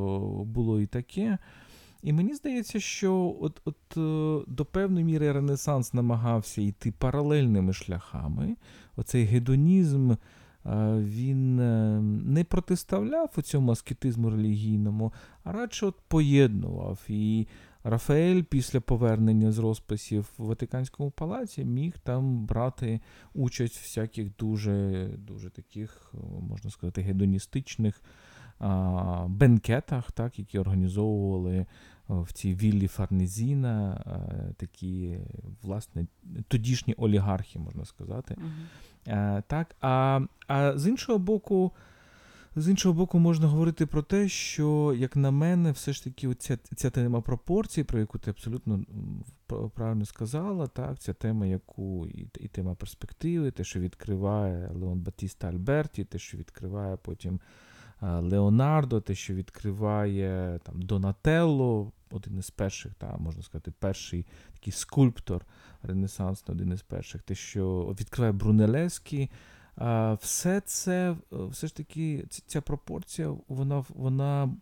було 0.47 0.81
і 0.81 0.87
таке. 0.87 1.39
І 2.03 2.13
мені 2.13 2.35
здається, 2.35 2.81
що 2.81 3.37
от 3.41 3.61
от 3.65 3.97
е, 3.97 4.45
до 4.47 4.65
певної 4.65 5.05
міри 5.05 5.33
Ренесанс 5.33 5.95
намагався 5.95 6.63
йти 6.63 6.93
паралельними 6.99 7.73
шляхами. 7.73 8.57
Оцей 8.97 9.25
гедонізм 9.25 10.11
е, 10.11 10.17
він 10.99 11.61
е, 11.61 12.01
не 12.25 12.45
протиставляв 12.45 13.31
у 13.37 13.43
цьому 13.43 13.73
аскетизму 13.73 14.31
релігійному, 14.31 15.13
а 15.45 15.53
радше 15.53 15.87
от 15.87 15.97
поєднував. 16.09 16.99
І 17.09 17.47
Рафаель 17.85 18.43
після 18.43 18.81
повернення 18.81 19.53
з 19.53 19.59
розписів 19.59 20.31
в 20.39 20.45
Ватиканському 20.45 21.11
палаці 21.11 21.65
міг 21.65 21.99
там 21.99 22.47
брати 22.47 23.01
участь 23.35 23.77
в 23.77 23.83
всяких 23.83 24.37
дуже 24.37 25.09
дуже 25.19 25.51
таких, 25.51 26.13
можна 26.41 26.71
сказати, 26.71 27.03
гедоністичних 27.03 28.03
а, 28.59 29.27
бенкетах, 29.29 30.13
так, 30.13 30.39
які 30.39 30.59
організовували 30.59 31.67
в 32.09 32.33
цій 32.33 32.55
віллі 32.55 32.87
Фарнезіна, 32.87 34.05
такі, 34.57 35.19
власне, 35.63 36.07
тодішні 36.49 36.95
олігархи, 36.95 37.59
можна 37.59 37.85
сказати. 37.85 38.37
Uh-huh. 38.37 39.43
Так, 39.47 39.77
А 39.81 40.21
а 40.47 40.79
з 40.79 40.87
іншого 40.87 41.19
боку, 41.19 41.73
з 42.57 42.69
іншого 42.69 42.95
боку, 42.95 43.19
можна 43.19 43.47
говорити 43.47 43.87
про 43.87 44.03
те, 44.03 44.29
що, 44.29 44.95
як 44.99 45.17
на 45.17 45.31
мене, 45.31 45.73
все 45.73 45.93
ж 45.93 46.05
таки 46.05 46.35
ця, 46.35 46.57
ця 46.77 46.91
тема 46.91 47.21
пропорцій, 47.21 47.85
про 47.85 47.99
яку 47.99 48.19
ти 48.19 48.31
абсолютно 48.31 48.85
правильно 49.75 50.05
сказала, 50.05 50.67
так, 50.67 50.99
ця 50.99 51.13
тема, 51.13 51.47
яку 51.47 52.07
і, 52.07 52.29
і 52.41 52.49
тема 52.49 52.75
перспективи, 52.75 53.51
те, 53.51 53.65
що 53.65 53.81
відкриває 53.81 54.71
Леон 54.75 55.01
Батіста 55.01 55.49
Альберті, 55.49 56.05
те, 56.05 56.19
що 56.19 56.39
відкриває 56.39 56.97
потім 56.97 57.41
Леонардо, 58.03 59.01
те, 59.01 59.15
що 59.15 59.35
відкриває 59.35 60.61
там 60.63 60.83
Донателло, 60.83 61.93
один 62.11 62.39
із 62.39 62.51
перших, 62.51 62.95
та, 62.95 63.17
можна 63.17 63.43
сказати, 63.43 63.73
перший 63.79 64.27
такий 64.53 64.73
скульптор 64.73 65.45
ренесансний, 65.83 66.57
один 66.57 66.73
із 66.73 66.83
перших, 66.83 67.23
те, 67.23 67.35
що 67.35 67.97
відкриває 68.01 68.33
Брунелеський. 68.33 69.31
Все 70.21 70.63
це, 70.65 71.17
все 71.31 71.67
ж 71.67 71.77
таки, 71.77 72.25
ця 72.47 72.61
пропорція, 72.61 73.35
вона 73.49 73.85
вона 73.89 74.57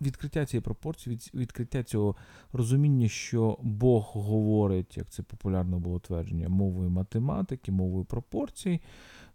відкриття 0.00 0.46
цієї 0.46 0.62
пропорції, 0.62 1.18
відкриття 1.34 1.82
цього 1.82 2.16
розуміння, 2.52 3.08
що 3.08 3.58
Бог 3.62 4.10
говорить, 4.14 4.96
як 4.96 5.10
це 5.10 5.22
популярно 5.22 5.78
було 5.78 5.98
твердження, 5.98 6.48
мовою 6.48 6.90
математики, 6.90 7.72
мовою 7.72 8.04
пропорцій 8.04 8.80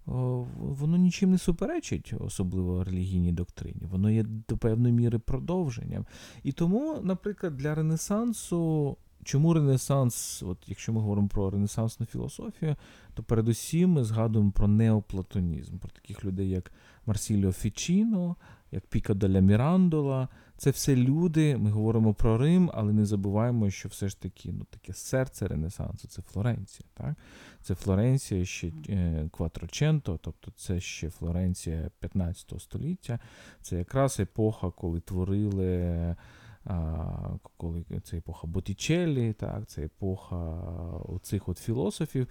воно 0.05 0.97
нічим 0.97 1.31
не 1.31 1.37
суперечить, 1.37 2.13
особливо 2.19 2.83
релігійній 2.83 3.31
доктрині. 3.31 3.81
Воно 3.91 4.11
є 4.11 4.23
до 4.23 4.57
певної 4.57 4.93
міри 4.93 5.19
продовженням. 5.19 6.05
І 6.43 6.51
тому, 6.51 6.99
наприклад, 7.03 7.57
для 7.57 7.75
Ренесансу. 7.75 8.97
Чому 9.23 9.53
Ренесанс, 9.53 10.43
от 10.43 10.57
якщо 10.67 10.93
ми 10.93 11.01
говоримо 11.01 11.27
про 11.27 11.49
Ренесансну 11.49 12.05
філософію, 12.05 12.75
то 13.13 13.23
передусім 13.23 13.89
ми 13.89 14.03
згадуємо 14.03 14.51
про 14.51 14.67
неоплатонізм, 14.67 15.77
про 15.77 15.89
таких 15.89 16.25
людей, 16.25 16.49
як 16.49 16.71
Марсіліо 17.05 17.51
Фічіно, 17.51 18.35
як 18.71 18.87
Піка 18.87 19.13
Деля 19.13 19.39
Мірандола. 19.39 20.27
Це 20.57 20.69
все 20.69 20.95
люди, 20.95 21.57
ми 21.57 21.71
говоримо 21.71 22.13
про 22.13 22.37
Рим, 22.37 22.71
але 22.73 22.93
не 22.93 23.05
забуваємо, 23.05 23.69
що 23.69 23.89
все 23.89 24.09
ж 24.09 24.21
таки 24.21 24.51
ну, 24.51 24.65
таке 24.69 24.93
серце 24.93 25.47
Ренесансу 25.47 26.07
це 26.07 26.21
Флоренція. 26.21 26.89
Так? 26.93 27.15
Це 27.61 27.75
Флоренція 27.75 28.45
ще 28.45 28.71
е, 28.89 29.29
Кватроченто, 29.31 30.19
тобто 30.21 30.51
це 30.55 30.79
ще 30.79 31.09
Флоренція 31.09 31.89
15 31.99 32.61
століття. 32.61 33.19
Це 33.61 33.77
якраз 33.77 34.19
епоха, 34.19 34.71
коли 34.71 34.99
творили. 34.99 36.15
Коли 37.57 37.85
це 38.03 38.17
епоха 38.17 38.47
Боттічеллі, 38.47 39.33
так, 39.33 39.67
це 39.67 39.85
епоха 39.85 40.37
оцих 41.09 41.49
от 41.49 41.57
філософів. 41.57 42.27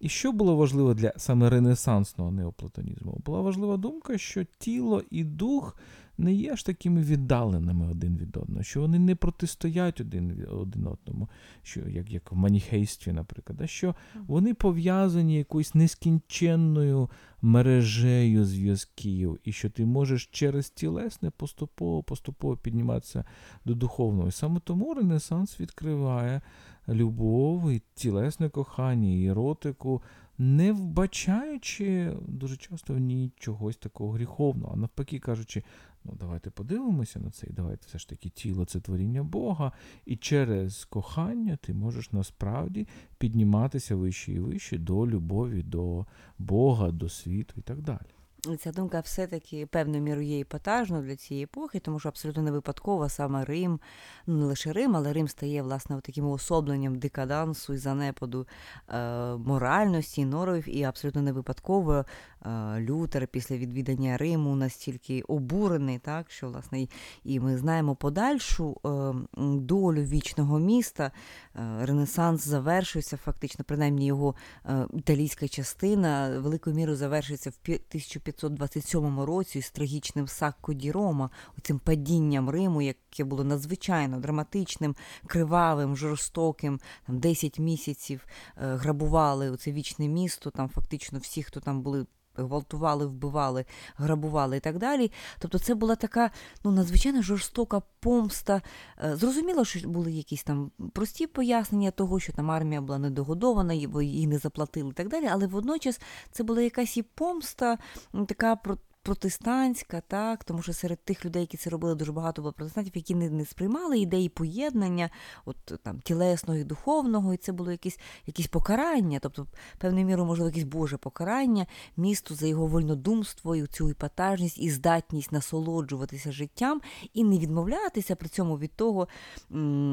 І 0.00 0.08
що 0.08 0.32
було 0.32 0.56
важливо 0.56 0.94
для 0.94 1.12
саме 1.16 1.50
ренесансного 1.50 2.30
неоплатонізму? 2.30 3.20
Була 3.24 3.40
важлива 3.40 3.76
думка, 3.76 4.18
що 4.18 4.44
тіло 4.58 5.02
і 5.10 5.24
дух 5.24 5.76
не 6.18 6.32
є 6.32 6.56
ж 6.56 6.66
такими 6.66 7.02
віддаленими 7.02 7.90
один 7.90 8.16
від 8.16 8.36
одного, 8.36 8.62
що 8.62 8.80
вони 8.80 8.98
не 8.98 9.14
протистоять 9.14 10.00
один 10.00 10.46
один 10.50 10.86
одному, 10.86 11.28
що 11.62 11.88
як 11.88 12.10
як 12.10 12.32
в 12.32 12.36
маніхействі, 12.36 13.12
наприклад, 13.12 13.60
а 13.62 13.66
що 13.66 13.94
вони 14.26 14.54
пов'язані 14.54 15.38
якоюсь 15.38 15.74
нескінченною 15.74 17.10
мережею 17.42 18.44
зв'язків, 18.44 19.38
і 19.44 19.52
що 19.52 19.70
ти 19.70 19.86
можеш 19.86 20.26
через 20.26 20.70
тілесне 20.70 21.30
поступово 21.30 22.02
поступово 22.02 22.56
підніматися 22.56 23.24
до 23.64 23.74
духовного. 23.74 24.28
І 24.28 24.32
саме 24.32 24.60
тому 24.64 24.94
Ренесанс 24.94 25.60
відкриває 25.60 26.40
любов, 26.88 27.70
і 27.70 27.82
тілесне 27.94 28.48
кохання, 28.48 29.08
і 29.08 29.26
еротику 29.26 30.02
не 30.38 30.72
вбачаючи 30.72 32.12
дуже 32.28 32.56
часто 32.56 32.94
в 32.94 32.98
ній 32.98 33.32
такого 33.78 34.12
гріховного, 34.12 34.72
а 34.74 34.76
навпаки 34.76 35.18
кажучи, 35.18 35.62
ну 36.04 36.16
давайте 36.20 36.50
подивимося 36.50 37.20
на 37.20 37.30
це, 37.30 37.46
і 37.46 37.52
давайте 37.52 37.86
все 37.86 37.98
ж 37.98 38.08
таки 38.08 38.28
тіло 38.28 38.64
це 38.64 38.80
творіння 38.80 39.22
Бога, 39.22 39.72
і 40.06 40.16
через 40.16 40.84
кохання 40.84 41.56
ти 41.56 41.74
можеш 41.74 42.12
насправді 42.12 42.88
підніматися 43.18 43.96
вище 43.96 44.32
і 44.32 44.38
вище 44.38 44.78
до 44.78 45.06
любові, 45.06 45.62
до 45.62 46.06
Бога, 46.38 46.90
до 46.90 47.08
світу 47.08 47.54
і 47.56 47.60
так 47.60 47.82
далі. 47.82 48.15
Ця 48.58 48.72
думка 48.72 49.00
все-таки 49.00 49.66
певною 49.66 50.02
мірою 50.02 50.26
є 50.26 50.40
епатажною 50.40 51.02
для 51.02 51.16
цієї 51.16 51.44
епохи, 51.44 51.78
тому 51.78 51.98
що 52.00 52.08
абсолютно 52.08 52.42
не 52.42 52.50
випадково 52.50 53.08
саме 53.08 53.44
Рим, 53.44 53.80
ну 54.26 54.36
не 54.36 54.44
лише 54.44 54.72
Рим, 54.72 54.96
але 54.96 55.12
Рим 55.12 55.28
стає 55.28 55.62
власне 55.62 56.00
таким 56.00 56.26
уособленням 56.26 56.98
декадансу 56.98 57.74
і 57.74 57.78
занепаду 57.78 58.46
е, 58.88 59.36
моральності, 59.36 60.24
норовів, 60.24 60.76
і 60.76 60.84
абсолютно 60.84 61.22
не 61.22 61.32
випадково 61.32 62.04
е, 62.46 62.80
Лютер 62.80 63.26
після 63.26 63.56
відвідання 63.56 64.16
Риму 64.16 64.56
настільки 64.56 65.22
обурений, 65.22 65.98
так 65.98 66.30
що 66.30 66.48
власне 66.48 66.86
і 67.24 67.40
ми 67.40 67.58
знаємо 67.58 67.94
подальшу 67.96 68.76
е, 68.84 69.14
долю 69.42 70.02
вічного 70.02 70.58
міста. 70.58 71.10
Е, 71.56 71.86
Ренесанс 71.86 72.44
завершується, 72.44 73.16
фактично, 73.16 73.64
принаймні 73.64 74.06
його 74.06 74.34
е, 74.64 74.86
італійська 74.94 75.48
частина 75.48 76.40
великою 76.40 76.76
мірою 76.76 76.96
завершується 76.96 77.50
в 77.50 77.58
1500 77.64 78.35
527 78.36 79.20
році 79.20 79.62
з 79.62 79.70
трагічним 79.70 80.28
Сакко 80.28 80.72
ді 80.72 80.92
Рома, 80.92 81.30
цим 81.62 81.78
падінням 81.78 82.50
Риму, 82.50 82.82
яке 82.82 83.24
було 83.24 83.44
надзвичайно 83.44 84.20
драматичним, 84.20 84.96
кривавим, 85.26 85.96
жорстоким. 85.96 86.80
Там 87.06 87.18
10 87.18 87.58
місяців 87.58 88.26
е, 88.56 88.76
грабували 88.76 89.56
це 89.56 89.72
вічне 89.72 90.08
місто. 90.08 90.50
Там 90.50 90.68
фактично 90.68 91.18
всі, 91.18 91.42
хто 91.42 91.60
там 91.60 91.82
були. 91.82 92.06
Гвалтували, 92.38 93.06
вбивали, 93.06 93.64
грабували 93.96 94.56
і 94.56 94.60
так 94.60 94.78
далі. 94.78 95.12
Тобто 95.38 95.58
це 95.58 95.74
була 95.74 95.96
така 95.96 96.30
ну, 96.64 96.70
надзвичайно 96.70 97.22
жорстока 97.22 97.82
помста. 98.00 98.62
Е, 99.04 99.16
Зрозуміло, 99.16 99.64
що 99.64 99.88
були 99.88 100.12
якісь 100.12 100.44
там 100.44 100.70
прості 100.92 101.26
пояснення 101.26 101.90
того, 101.90 102.20
що 102.20 102.32
там 102.32 102.50
армія 102.50 102.80
була 102.80 102.98
недогодована, 102.98 103.74
її 103.74 104.26
не 104.26 104.38
заплатили 104.38 104.90
і 104.90 104.92
так 104.92 105.08
далі, 105.08 105.26
але 105.32 105.46
водночас 105.46 106.00
це 106.30 106.42
була 106.44 106.62
якась 106.62 106.96
і 106.96 107.02
помста, 107.02 107.78
така 108.26 108.56
про- 108.56 108.78
протестантська, 109.06 110.00
так, 110.00 110.44
тому 110.44 110.62
що 110.62 110.72
серед 110.72 110.98
тих 111.04 111.24
людей, 111.24 111.42
які 111.42 111.56
це 111.56 111.70
робили, 111.70 111.94
дуже 111.94 112.12
багато 112.12 112.42
було 112.42 112.52
протестантів, 112.52 112.92
які 112.96 113.14
не, 113.14 113.30
не 113.30 113.44
сприймали 113.44 113.98
ідеї 113.98 114.28
поєднання, 114.28 115.10
от 115.44 115.56
там 115.82 116.00
тілесного 116.00 116.58
і 116.58 116.64
духовного, 116.64 117.34
і 117.34 117.36
це 117.36 117.52
було 117.52 117.70
якесь, 117.70 117.98
якесь 118.26 118.46
покарання, 118.46 119.18
тобто, 119.22 119.46
певною 119.78 120.06
мірою, 120.06 120.26
можливо, 120.26 120.48
якесь 120.48 120.64
Боже 120.64 120.96
покарання 120.96 121.66
місту 121.96 122.34
за 122.34 122.46
його 122.46 122.66
вольнодумство 122.66 123.56
і 123.56 123.66
цю 123.66 123.88
епатажність 123.88 124.58
і 124.58 124.70
здатність 124.70 125.32
насолоджуватися 125.32 126.32
життям 126.32 126.80
і 127.14 127.24
не 127.24 127.38
відмовлятися 127.38 128.16
при 128.16 128.28
цьому 128.28 128.58
від 128.58 128.72
того, 128.72 129.08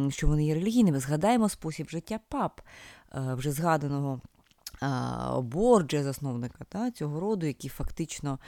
що 0.10 0.28
вони 0.28 0.46
є 0.46 0.54
релігійними. 0.54 1.00
Згадаємо 1.00 1.50
спосіб 1.50 1.90
життя 1.90 2.20
пап, 2.30 2.62
е, 3.16 3.34
вже 3.34 3.52
згаданого 3.52 4.22
Борджа, 5.42 6.04
засновника 6.04 6.64
та, 6.70 6.92
цього 6.92 7.20
роду, 7.20 7.46
який 7.46 7.70
фактично 7.70 8.40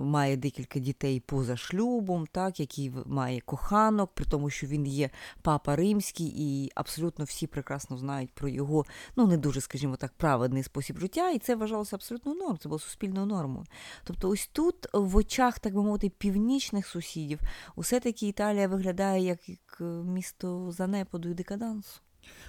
має 0.00 0.36
декілька 0.36 0.78
дітей 0.78 1.20
поза 1.20 1.56
шлюбом, 1.56 2.26
так, 2.32 2.60
який 2.60 2.92
має 3.06 3.40
коханок, 3.40 4.10
при 4.14 4.24
тому, 4.24 4.50
що 4.50 4.66
він 4.66 4.86
є 4.86 5.10
папа 5.42 5.76
римський, 5.76 6.32
і 6.36 6.70
абсолютно 6.74 7.24
всі 7.24 7.46
прекрасно 7.46 7.98
знають 7.98 8.30
про 8.30 8.48
його, 8.48 8.84
ну 9.16 9.26
не 9.26 9.36
дуже, 9.36 9.60
скажімо 9.60 9.96
так, 9.96 10.12
праведний 10.16 10.62
спосіб 10.62 10.98
життя, 10.98 11.30
і 11.30 11.38
це 11.38 11.56
вважалося 11.56 11.96
абсолютною 11.96 12.38
нормою, 12.38 12.58
це 12.62 12.68
було 12.68 12.78
суспільною 12.78 13.26
нормою. 13.26 13.66
Тобто, 14.04 14.28
ось 14.28 14.50
тут, 14.52 14.74
в 14.92 15.16
очах, 15.16 15.58
так 15.58 15.74
би 15.74 15.82
мовити, 15.82 16.08
північних 16.08 16.86
сусідів, 16.86 17.40
усе 17.76 18.00
таки 18.00 18.28
Італія 18.28 18.68
виглядає 18.68 19.24
як, 19.24 19.40
е, 19.80 19.84
місто 19.84 20.70
занепаду 20.70 21.28
і 21.28 21.34
декадансу. 21.34 22.00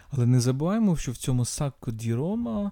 Але 0.09 0.25
не 0.25 0.39
забуваємо, 0.39 0.97
що 0.97 1.11
в 1.11 1.17
цьому 1.17 1.45
Сакко 1.45 1.91
ді 1.91 2.13
Рома 2.13 2.71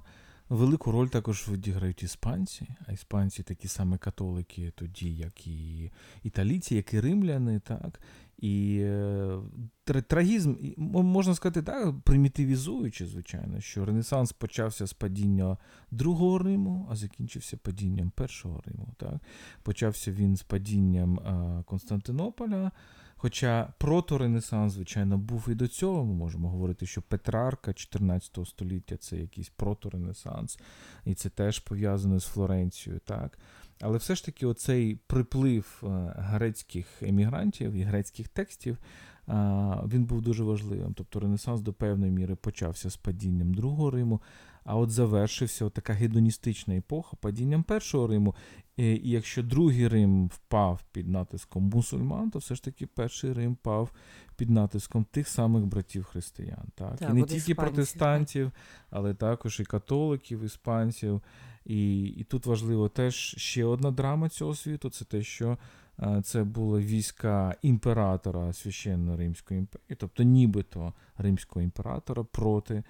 велику 0.53 0.91
роль 0.91 1.07
також 1.07 1.50
відіграють 1.51 2.03
іспанці, 2.03 2.67
а 2.88 2.91
іспанці 2.91 3.43
такі 3.43 3.67
самі 3.67 3.98
католики 3.98 4.72
тоді, 4.75 5.15
як 5.15 5.48
і 5.48 5.91
італійці, 6.24 6.75
як 6.75 6.93
і 6.93 7.00
римляни, 7.00 7.60
так. 7.60 8.00
І 8.38 8.79
е, 8.81 9.39
трагізм, 10.07 10.55
можна 10.77 11.36
сказати, 11.36 11.62
так, 11.62 12.01
примітивізуючи, 12.01 13.05
звичайно, 13.05 13.60
що 13.60 13.86
Ренесанс 13.86 14.31
почався 14.31 14.88
з 14.88 14.93
падіння 14.93 15.57
Другого 15.91 16.38
Риму, 16.38 16.88
а 16.91 16.95
закінчився 16.95 17.57
падінням 17.57 18.10
Першого 18.10 18.62
Риму. 18.65 18.93
Так? 18.98 19.13
Почався 19.63 20.12
він 20.12 20.36
з 20.36 20.43
падінням 20.43 21.19
е, 21.19 21.63
Константинополя. 21.63 22.72
Хоча 23.23 23.73
проторенесанс, 23.77 24.73
звичайно, 24.73 25.17
був 25.17 25.49
і 25.49 25.55
до 25.55 25.67
цього. 25.67 26.05
Ми 26.05 26.13
можемо 26.13 26.49
говорити, 26.49 26.85
що 26.85 27.01
Петрарка 27.01 27.73
14 27.73 28.47
століття 28.47 28.97
це 28.97 29.17
якийсь 29.17 29.49
проторенесанс, 29.49 30.59
і 31.05 31.13
це 31.13 31.29
теж 31.29 31.59
пов'язано 31.59 32.19
з 32.19 32.25
Флоренцією, 32.25 33.01
так. 33.05 33.39
Але 33.81 33.97
все 33.97 34.15
ж 34.15 34.25
таки, 34.25 34.45
оцей 34.45 34.95
приплив 34.95 35.83
е, 35.83 35.87
грецьких 36.17 37.03
емігрантів 37.03 37.73
і 37.73 37.81
грецьких 37.81 38.27
текстів, 38.27 38.77
він 39.87 40.05
був 40.05 40.21
дуже 40.21 40.43
важливим. 40.43 40.93
Тобто 40.93 41.19
Ренесанс 41.19 41.61
до 41.61 41.73
певної 41.73 42.11
міри 42.11 42.35
почався 42.35 42.89
з 42.89 42.97
падінням 42.97 43.53
Другого 43.53 43.91
Риму, 43.91 44.21
а 44.63 44.75
от 44.75 44.91
завершився 44.91 45.65
от 45.65 45.74
така 45.74 45.93
гедоністична 45.93 46.75
епоха 46.75 47.17
падінням 47.22 47.63
Першого 47.63 48.08
Риму. 48.08 48.36
І 48.77 49.01
якщо 49.03 49.43
другий 49.43 49.88
Рим 49.88 50.27
впав 50.27 50.84
під 50.91 51.08
натиском 51.08 51.63
мусульман, 51.63 52.32
то 52.32 52.39
все 52.39 52.55
ж 52.55 52.63
таки 52.63 52.88
перший 52.88 53.34
Рим 53.34 53.53
впав 53.53 53.91
під 54.36 54.50
натиском 54.50 55.05
тих 55.12 55.27
самих 55.27 55.65
братів 55.65 56.03
християн. 56.03 56.65
Так? 56.75 56.98
Так, 56.98 57.10
і 57.10 57.13
не 57.13 57.22
тільки 57.22 57.36
іспанців, 57.36 57.55
протестантів, 57.55 58.51
але 58.89 59.13
також 59.13 59.60
і 59.60 59.63
католиків, 59.63 60.43
іспанців. 60.43 61.22
І, 61.65 62.03
і 62.03 62.24
тут 62.24 62.46
важливо 62.46 62.89
теж 62.89 63.15
ще 63.38 63.65
одна 63.65 63.91
драма 63.91 64.29
цього 64.29 64.55
світу 64.55 64.89
це 64.89 65.05
те, 65.05 65.22
що 65.24 65.58
е, 66.00 66.22
це 66.24 66.43
були 66.43 66.82
війська 66.82 67.55
імператора 67.62 68.53
священної 68.53 69.17
Римської 69.17 69.60
імперії, 69.60 69.98
тобто 69.98 70.24
нібито 70.24 70.93
римського 71.17 71.63
імператора 71.63 72.24
проти 72.24 72.84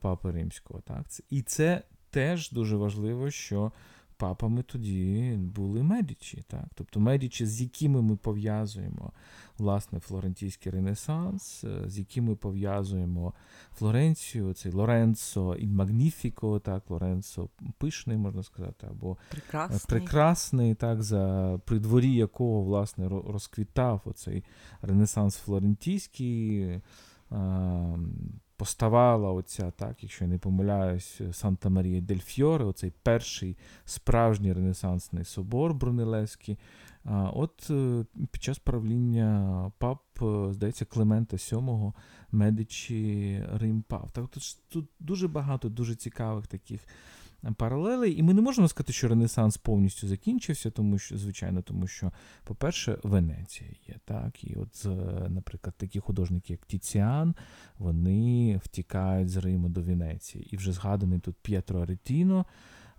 папи 0.00 0.30
римського. 0.30 0.80
Так? 0.80 1.06
І 1.30 1.42
це 1.42 1.82
теж 2.10 2.50
дуже 2.50 2.76
важливо, 2.76 3.30
що 3.30 3.72
папами 4.16 4.62
тоді 4.62 5.38
були 5.38 5.82
медічі, 5.82 6.44
так? 6.48 6.64
тобто 6.74 7.00
медічі, 7.00 7.46
з 7.46 7.60
якими 7.60 8.02
ми 8.02 8.16
пов'язуємо 8.16 9.12
власне 9.58 10.00
флорентійський 10.00 10.72
ренесанс, 10.72 11.64
е, 11.64 11.82
з 11.86 11.98
якими 11.98 12.36
пов'язуємо 12.36 13.34
Флоренцію, 13.72 14.52
цей 14.52 14.72
Лоренцо 14.72 15.54
і 15.54 15.66
Магніфіко, 15.66 16.58
так, 16.58 16.90
Лоренцо 16.90 17.48
пишний, 17.78 18.16
можна 18.16 18.42
сказати, 18.42 18.86
або 18.90 19.12
е, 19.12 19.16
Прекрасний. 19.30 19.80
прекрасний, 19.88 20.74
так, 20.74 21.02
за 21.02 21.60
при 21.64 21.78
дворі 21.78 22.14
якого 22.14 22.62
власне 22.62 23.08
розквітав 23.08 24.00
оцей 24.04 24.44
ренесанс 24.82 25.36
флорентійський. 25.36 26.80
Поставала 28.64 29.32
оця, 29.32 29.70
так, 29.70 30.02
якщо 30.02 30.24
я 30.24 30.30
не 30.30 30.38
помиляюсь, 30.38 31.20
Санта 31.32 31.68
Марія 31.68 32.00
дель 32.00 32.18
Фьоре, 32.18 32.64
оцей 32.64 32.92
перший 33.02 33.56
справжній 33.84 34.52
ренесансний 34.52 35.24
собор 35.24 35.74
Брунелевський. 35.74 36.58
От 37.32 37.70
е, 37.70 38.04
під 38.30 38.42
час 38.42 38.58
правління 38.58 39.72
пап, 39.78 40.02
е, 40.22 40.52
здається, 40.52 40.84
Климента 40.84 41.36
VII 41.36 41.92
Медичі 42.32 43.42
Рим 43.52 43.82
пав. 43.82 44.10
Так, 44.12 44.28
тут, 44.28 44.58
тут 44.68 44.88
дуже 45.00 45.28
багато 45.28 45.68
дуже 45.68 45.94
цікавих 45.94 46.46
таких 46.46 46.80
паралелей. 47.52 48.18
І 48.18 48.22
ми 48.22 48.34
не 48.34 48.40
можемо 48.40 48.68
сказати, 48.68 48.92
що 48.92 49.08
Ренесанс 49.08 49.56
повністю 49.56 50.08
закінчився, 50.08 50.70
тому 50.70 50.98
що, 50.98 51.18
звичайно, 51.18 51.62
тому 51.62 51.86
що, 51.86 52.12
по-перше, 52.44 52.98
Венеція 53.02 53.70
є. 53.88 53.94
Так? 54.04 54.44
І 54.44 54.54
от, 54.54 54.86
е, 54.86 55.28
наприклад, 55.28 55.74
такі 55.76 56.00
художники, 56.00 56.52
як 56.52 56.66
Тіціан, 56.66 57.34
вони 57.78 58.60
втікають 58.64 59.30
з 59.30 59.36
Риму 59.36 59.68
до 59.68 59.82
Венеції. 59.82 60.48
І 60.50 60.56
вже 60.56 60.72
згаданий 60.72 61.18
тут 61.18 61.36
П'єтро 61.42 61.80
Аретіно, 61.82 62.46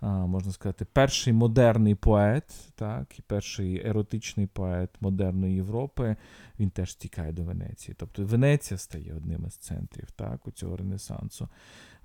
можна 0.01 0.51
сказати, 0.51 0.86
перший 0.93 1.34
модерний 1.34 1.95
поет, 1.95 2.43
так, 2.75 3.19
і 3.19 3.21
перший 3.21 3.88
еротичний 3.88 4.47
поет 4.47 4.89
модерної 5.01 5.55
Європи, 5.55 6.15
він 6.60 6.69
теж 6.69 6.95
тікає 6.95 7.31
до 7.31 7.43
Венеції. 7.43 7.95
Тобто 7.99 8.25
Венеція 8.25 8.77
стає 8.77 9.13
одним 9.17 9.45
із 9.47 9.53
центрів 9.53 10.12
так, 10.12 10.47
у 10.47 10.51
цього 10.51 10.77
Ренесансу. 10.77 11.49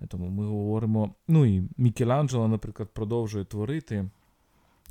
Тому 0.07 0.29
ми 0.29 0.47
говоримо. 0.47 1.15
Ну 1.29 1.47
і 1.47 1.69
Мікеланджело, 1.77 2.49
наприклад, 2.49 2.89
продовжує 2.93 3.45
творити. 3.45 4.11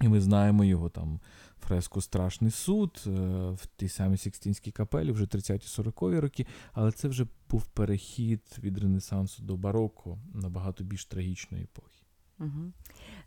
І 0.02 0.08
ми 0.08 0.22
знаємо 0.22 0.66
його 0.66 0.90
там 0.90 1.20
фреску 1.60 2.02
Страшний 2.02 2.52
суд 2.52 3.04
е, 3.08 3.10
в 3.50 3.66
тій 3.76 3.90
самій 3.90 4.18
Сікстинській 4.18 4.72
капелі, 4.72 5.12
вже 5.12 5.26
30-40 5.26 6.20
роки, 6.20 6.46
але 6.74 6.92
це 6.92 7.08
вже 7.08 7.28
був 7.50 7.66
перехід 7.66 8.42
від 8.64 8.78
Ренесансу 8.78 9.44
до 9.44 9.58
бароко 9.58 10.18
набагато 10.34 10.84
більш 10.84 11.06
трагічної 11.06 11.64
епохи. 11.64 12.04
Угу. 12.40 12.72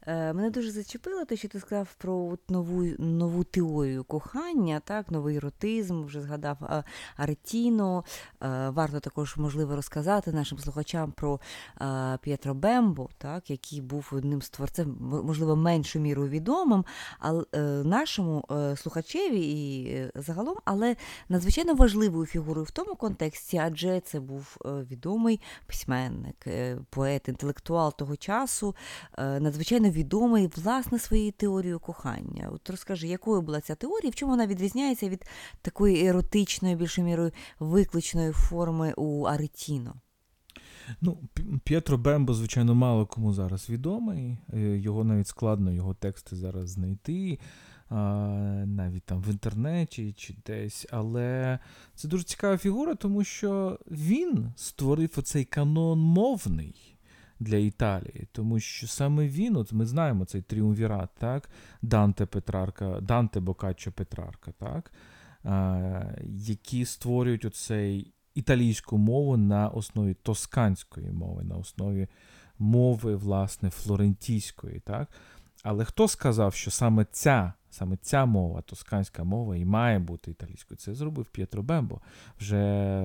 Е, 0.06 0.32
мене 0.32 0.50
дуже 0.50 0.70
зачепило 0.70 1.24
те, 1.24 1.36
що 1.36 1.48
ти 1.48 1.60
сказав 1.60 1.94
про 1.98 2.16
от 2.16 2.50
нову, 2.50 2.82
нову 2.98 3.44
теорію 3.44 4.04
кохання, 4.04 4.80
так, 4.84 5.10
новий 5.10 5.36
еротизм, 5.36 6.04
вже 6.04 6.20
згадав 6.20 6.56
а, 6.60 6.82
Аретіно. 7.16 8.04
Е, 8.42 8.70
варто 8.70 9.00
також, 9.00 9.36
можливо, 9.36 9.76
розказати 9.76 10.32
нашим 10.32 10.58
слухачам 10.58 11.12
про 11.12 11.40
е, 11.80 12.18
П'єтро 12.22 12.54
Бембо, 12.54 13.08
так, 13.18 13.50
який 13.50 13.80
був 13.80 14.08
одним 14.12 14.42
з 14.42 14.50
творцем, 14.50 14.96
можливо, 15.00 15.56
меншою 15.56 16.02
мірою 16.02 16.28
відомим, 16.28 16.84
але 17.18 17.44
нашому 17.84 18.44
слухачеві 18.76 19.40
і 19.40 20.10
загалом, 20.14 20.56
але 20.64 20.96
надзвичайно 21.28 21.74
важливою 21.74 22.26
фігурою 22.26 22.64
в 22.64 22.70
тому 22.70 22.94
контексті, 22.94 23.56
адже 23.58 24.00
це 24.00 24.20
був 24.20 24.56
відомий 24.64 25.40
письменник, 25.66 26.46
поет, 26.90 27.28
інтелектуал 27.28 27.94
того 27.96 28.16
часу 28.16 28.74
надзвичайно 29.18 29.91
відомий 29.92 30.50
власне 30.56 30.98
своєю 30.98 31.32
теорією 31.32 31.80
кохання. 31.80 32.50
От 32.52 32.70
розкажи, 32.70 33.08
якою 33.08 33.42
була 33.42 33.60
ця 33.60 33.74
теорія, 33.74 34.10
в 34.10 34.14
чому 34.14 34.32
вона 34.32 34.46
відрізняється 34.46 35.08
від 35.08 35.24
такої 35.62 36.06
еротичної, 36.06 36.76
більшою 36.76 37.06
мірою 37.06 37.32
викличної 37.58 38.32
форми 38.32 38.94
у 38.96 39.24
Аретіно? 39.24 39.94
Ну, 41.00 41.18
П'єтро 41.64 41.98
Бембо, 41.98 42.34
звичайно, 42.34 42.74
мало 42.74 43.06
кому 43.06 43.32
зараз 43.32 43.70
відомий. 43.70 44.38
Е, 44.52 44.60
його 44.60 45.04
навіть 45.04 45.26
складно, 45.26 45.72
його 45.72 45.94
тексти 45.94 46.36
зараз 46.36 46.70
знайти, 46.70 47.38
навіть 48.66 49.04
там 49.04 49.22
в 49.22 49.28
інтернеті 49.28 50.12
чи 50.12 50.34
десь. 50.46 50.86
Але 50.90 51.58
це 51.94 52.08
дуже 52.08 52.24
цікава 52.24 52.58
фігура, 52.58 52.94
тому 52.94 53.24
що 53.24 53.78
він 53.90 54.52
створив 54.56 55.14
оцей 55.16 55.44
канон 55.44 55.98
мовний. 55.98 56.91
Для 57.42 57.56
Італії, 57.56 58.28
тому 58.32 58.60
що 58.60 58.86
саме 58.86 59.28
він, 59.28 59.56
от 59.56 59.72
ми 59.72 59.86
знаємо 59.86 60.24
цей 60.24 60.42
тріумвірат, 60.42 61.10
так, 61.18 61.50
Данте 61.82 62.26
Петрарка, 62.26 63.00
Данте 63.00 63.40
Бокаччо 63.40 63.92
Петрарка, 63.92 64.52
так, 64.52 64.92
а, 65.44 66.02
які 66.24 66.84
створюють 66.84 67.44
оцей 67.44 68.14
італійську 68.34 68.98
мову 68.98 69.36
на 69.36 69.68
основі 69.68 70.14
тосканської 70.14 71.10
мови, 71.10 71.44
на 71.44 71.56
основі 71.56 72.08
мови, 72.58 73.16
власне, 73.16 73.70
флорентійської. 73.70 74.80
так? 74.80 75.08
Але 75.62 75.84
хто 75.84 76.08
сказав, 76.08 76.54
що 76.54 76.70
саме 76.70 77.06
ця 77.12 77.52
саме 77.72 77.96
ця 77.96 78.24
мова, 78.24 78.62
тосканська 78.62 79.24
мова, 79.24 79.56
і 79.56 79.64
має 79.64 79.98
бути 79.98 80.30
італійською? 80.30 80.78
Це 80.78 80.94
зробив 80.94 81.26
П'єтро 81.26 81.62
Бембо 81.62 82.00
вже 82.40 82.56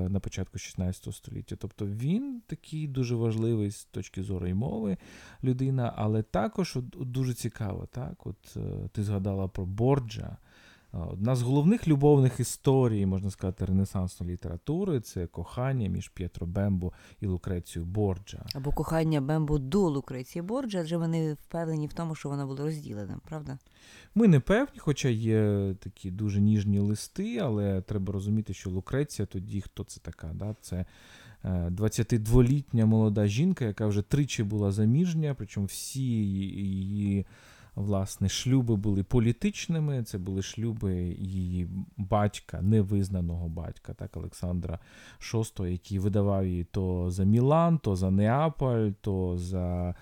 на 0.10 0.19
початку 0.19 0.58
16 0.58 1.15
століття. 1.15 1.56
Тобто 1.56 1.86
він 1.86 2.41
такий 2.47 2.88
дуже 2.88 3.15
важливий 3.15 3.71
з 3.71 3.86
точки 3.86 4.23
зору 4.23 4.47
і 4.47 4.53
мови 4.53 4.97
людина, 5.43 5.93
але 5.95 6.23
також 6.23 6.77
дуже 6.99 7.34
цікаво, 7.34 7.88
так? 7.91 8.27
От 8.27 8.58
е, 8.58 8.89
ти 8.91 9.03
згадала 9.03 9.47
про 9.47 9.65
Борджа. 9.65 10.38
Одна 10.91 11.36
з 11.36 11.41
головних 11.41 11.88
любовних 11.88 12.39
історій, 12.39 13.06
можна 13.06 13.32
сказати, 13.32 13.65
ренесансної 13.65 14.34
літератури 14.34 15.02
це 15.02 15.28
кохання 15.28 15.89
між 15.89 16.10
П'єтро 16.10 16.47
Бембо 16.47 16.93
і 17.21 17.28
Лукрецією 17.28 17.91
Борджа. 17.91 18.45
Або 18.56 18.71
кохання 18.71 19.21
Бембо 19.21 19.58
до 19.58 19.80
Лукреції 19.80 20.41
Борджа, 20.41 20.80
адже 20.80 20.97
вони 20.97 21.34
впевнені 21.34 21.88
в 21.88 21.93
тому, 21.93 22.15
що 22.15 22.30
вона 22.30 22.45
була 22.45 22.65
розділена, 22.65 23.19
правда? 23.30 23.58
Ми 24.15 24.28
не 24.28 24.39
певні, 24.39 24.80
хоча 24.80 25.10
є 25.10 25.73
такі 25.80 26.12
дуже 26.12 26.41
ніжні 26.41 26.80
листи, 26.80 27.38
але 27.38 27.82
треба 27.82 28.13
розуміти, 28.13 28.54
що 28.54 28.69
Лукреція 28.69 29.26
тоді 29.26 29.62
хто 29.62 29.84
це 29.84 30.00
така? 30.00 30.32
Да? 30.34 30.56
Це 30.62 30.86
22-літня 31.43 32.84
е, 32.84 32.86
молода 32.86 33.28
жінка, 33.28 33.65
яка 33.65 33.88
вже 33.88 34.02
тричі 34.02 34.43
була 34.43 34.71
заміжня, 34.71 35.36
причому 35.38 35.65
всі 35.65 36.04
її 36.04 37.26
власне, 37.78 38.30
шлюби 38.30 38.76
були 38.76 39.04
політичними. 39.04 40.04
Це 40.04 40.18
були 40.18 40.42
шлюби 40.42 40.94
її 41.20 41.70
батька, 41.98 42.62
невизнаного 42.62 43.50
батька, 43.50 43.94
так, 43.94 44.18
Олександра 44.18 44.80
VI, 45.20 45.68
який 45.68 46.00
видавав 46.00 46.46
її 46.46 46.63
то 46.63 47.12
за 47.12 47.24
Мілан, 47.24 47.78
то 47.78 47.96
за 47.96 48.12
Неаполь, 48.12 48.90
то 49.02 49.38
за 49.38 49.96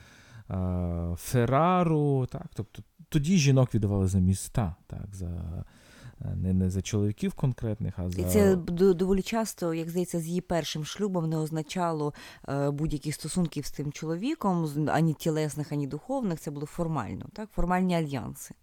е, 0.50 1.16
Феррару. 1.18 2.28
Так, 2.32 2.48
тобто 2.56 2.84
тоді 3.10 3.38
жінок 3.38 3.76
віддавали 3.76 4.08
за 4.08 4.20
міста, 4.20 4.76
так, 4.88 5.16
за 5.16 5.64
не 6.20 6.54
не 6.54 6.70
за 6.70 6.82
чоловіків 6.82 7.34
конкретних, 7.34 8.00
а 8.00 8.10
за. 8.10 8.22
І 8.22 8.26
це 8.26 8.56
доволі 8.94 9.22
часто, 9.22 9.74
як 9.74 9.90
здається, 9.90 10.20
з 10.20 10.28
її 10.28 10.42
першим 10.42 10.86
шлюбом 10.86 11.30
не 11.30 11.38
означало 11.38 12.14
е, 12.50 12.72
будь-яких 12.72 13.16
стосунків 13.16 13.66
з 13.66 13.72
тим 13.72 13.92
чоловіком, 13.92 14.70
ані 14.88 15.14
тілесних, 15.14 15.72
ані 15.72 15.88
духовних. 15.88 16.40
Це 16.40 16.52
було 16.52 16.66
формально, 16.66 17.26
так? 17.34 17.50
формальні 17.52 17.96
альянси. 17.96 18.56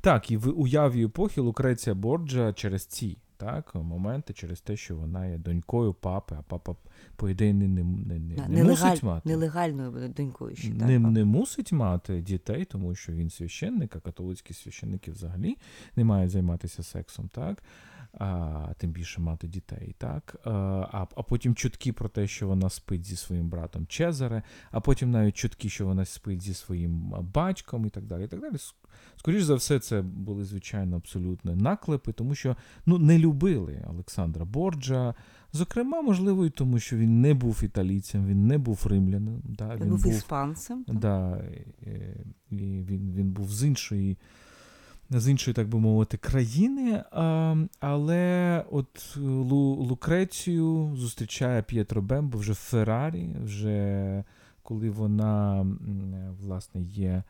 Так, 0.00 0.30
і 0.30 0.36
в 0.36 0.60
уяві 0.60 1.04
епохи 1.04 1.40
Лукреція 1.40 1.94
Борджа 1.94 2.52
через 2.52 2.86
ці 2.86 3.18
так, 3.38 3.74
моменти 3.74 4.32
через 4.32 4.60
те, 4.60 4.76
що 4.76 4.96
вона 4.96 5.26
є 5.26 5.38
донькою 5.38 5.94
папи, 5.94 6.36
а 6.38 6.42
папа, 6.42 6.76
по 7.16 7.28
ідеї, 7.28 7.52
не 7.52 7.68
не, 7.68 7.84
не, 7.84 8.18
не, 8.18 8.48
не 8.48 8.64
мусить 8.64 9.02
мати. 9.02 9.28
Нелегальною 9.28 10.08
донькою 10.08 10.56
ще, 10.56 10.68
так? 10.68 10.88
Не, 10.88 10.98
не 10.98 11.24
мусить 11.24 11.72
мати 11.72 12.20
дітей, 12.20 12.64
тому 12.64 12.94
що 12.94 13.12
він 13.12 13.30
священник, 13.30 13.96
а 13.96 14.00
католицькі 14.00 14.54
священники 14.54 15.10
взагалі 15.10 15.56
не 15.96 16.04
мають 16.04 16.30
займатися 16.30 16.82
сексом. 16.82 17.28
так 17.28 17.62
а, 18.12 18.66
тим 18.78 18.90
більше 18.90 19.20
мати 19.20 19.48
дітей. 19.48 19.94
так? 19.98 20.36
А 20.44 21.06
а 21.16 21.22
потім 21.22 21.54
чутки 21.54 21.92
про 21.92 22.08
те, 22.08 22.26
що 22.26 22.46
вона 22.46 22.70
спить 22.70 23.04
зі 23.04 23.16
своїм 23.16 23.48
братом 23.48 23.86
Чезаре, 23.86 24.42
а 24.70 24.80
потім 24.80 25.10
навіть 25.10 25.36
чутки, 25.36 25.68
що 25.68 25.86
вона 25.86 26.04
спить 26.04 26.42
зі 26.42 26.54
своїм 26.54 27.14
батьком 27.34 27.86
і 27.86 27.90
так 27.90 28.06
далі. 28.06 28.24
і 28.24 28.28
так 28.28 28.40
далі. 28.40 28.56
Скоріше 29.16 29.44
за 29.44 29.54
все, 29.54 29.78
це 29.78 30.02
були, 30.02 30.44
звичайно, 30.44 30.96
абсолютно 30.96 31.56
наклепи, 31.56 32.12
тому 32.12 32.34
що 32.34 32.56
ну, 32.86 32.98
не 32.98 33.18
любили 33.18 33.84
Олександра 33.90 34.44
Борджа. 34.44 35.14
Зокрема, 35.52 36.02
можливо, 36.02 36.46
і 36.46 36.50
тому, 36.50 36.78
що 36.78 36.96
він 36.96 37.20
не 37.20 37.34
був 37.34 37.60
італійцем, 37.62 38.26
він 38.26 38.46
не 38.46 38.58
був 38.58 38.86
римлянином. 38.86 39.42
Да, 39.44 39.76
Він 39.76 39.88
був 39.88 40.08
іспанцем. 40.08 40.84
Да, 40.88 41.44
і 41.82 41.92
Він 42.52 43.12
він 43.12 43.30
був 43.30 43.52
з 43.52 43.64
іншої 43.64 44.18
з 45.10 45.28
іншої, 45.28 45.54
так 45.54 45.68
би 45.68 45.78
мовити, 45.78 46.16
країни. 46.16 47.04
Але 47.80 48.64
от 48.70 49.16
Лу, 49.16 49.74
Лукрецію 49.74 50.92
зустрічає 50.96 51.62
П'єтро 51.62 52.02
Бембо 52.02 52.38
вже 52.38 52.52
в 52.52 52.56
Феррарі, 52.56 53.36
вже 53.44 54.24
коли 54.62 54.90
вона 54.90 55.66
власне 56.40 56.80
є 56.82 57.22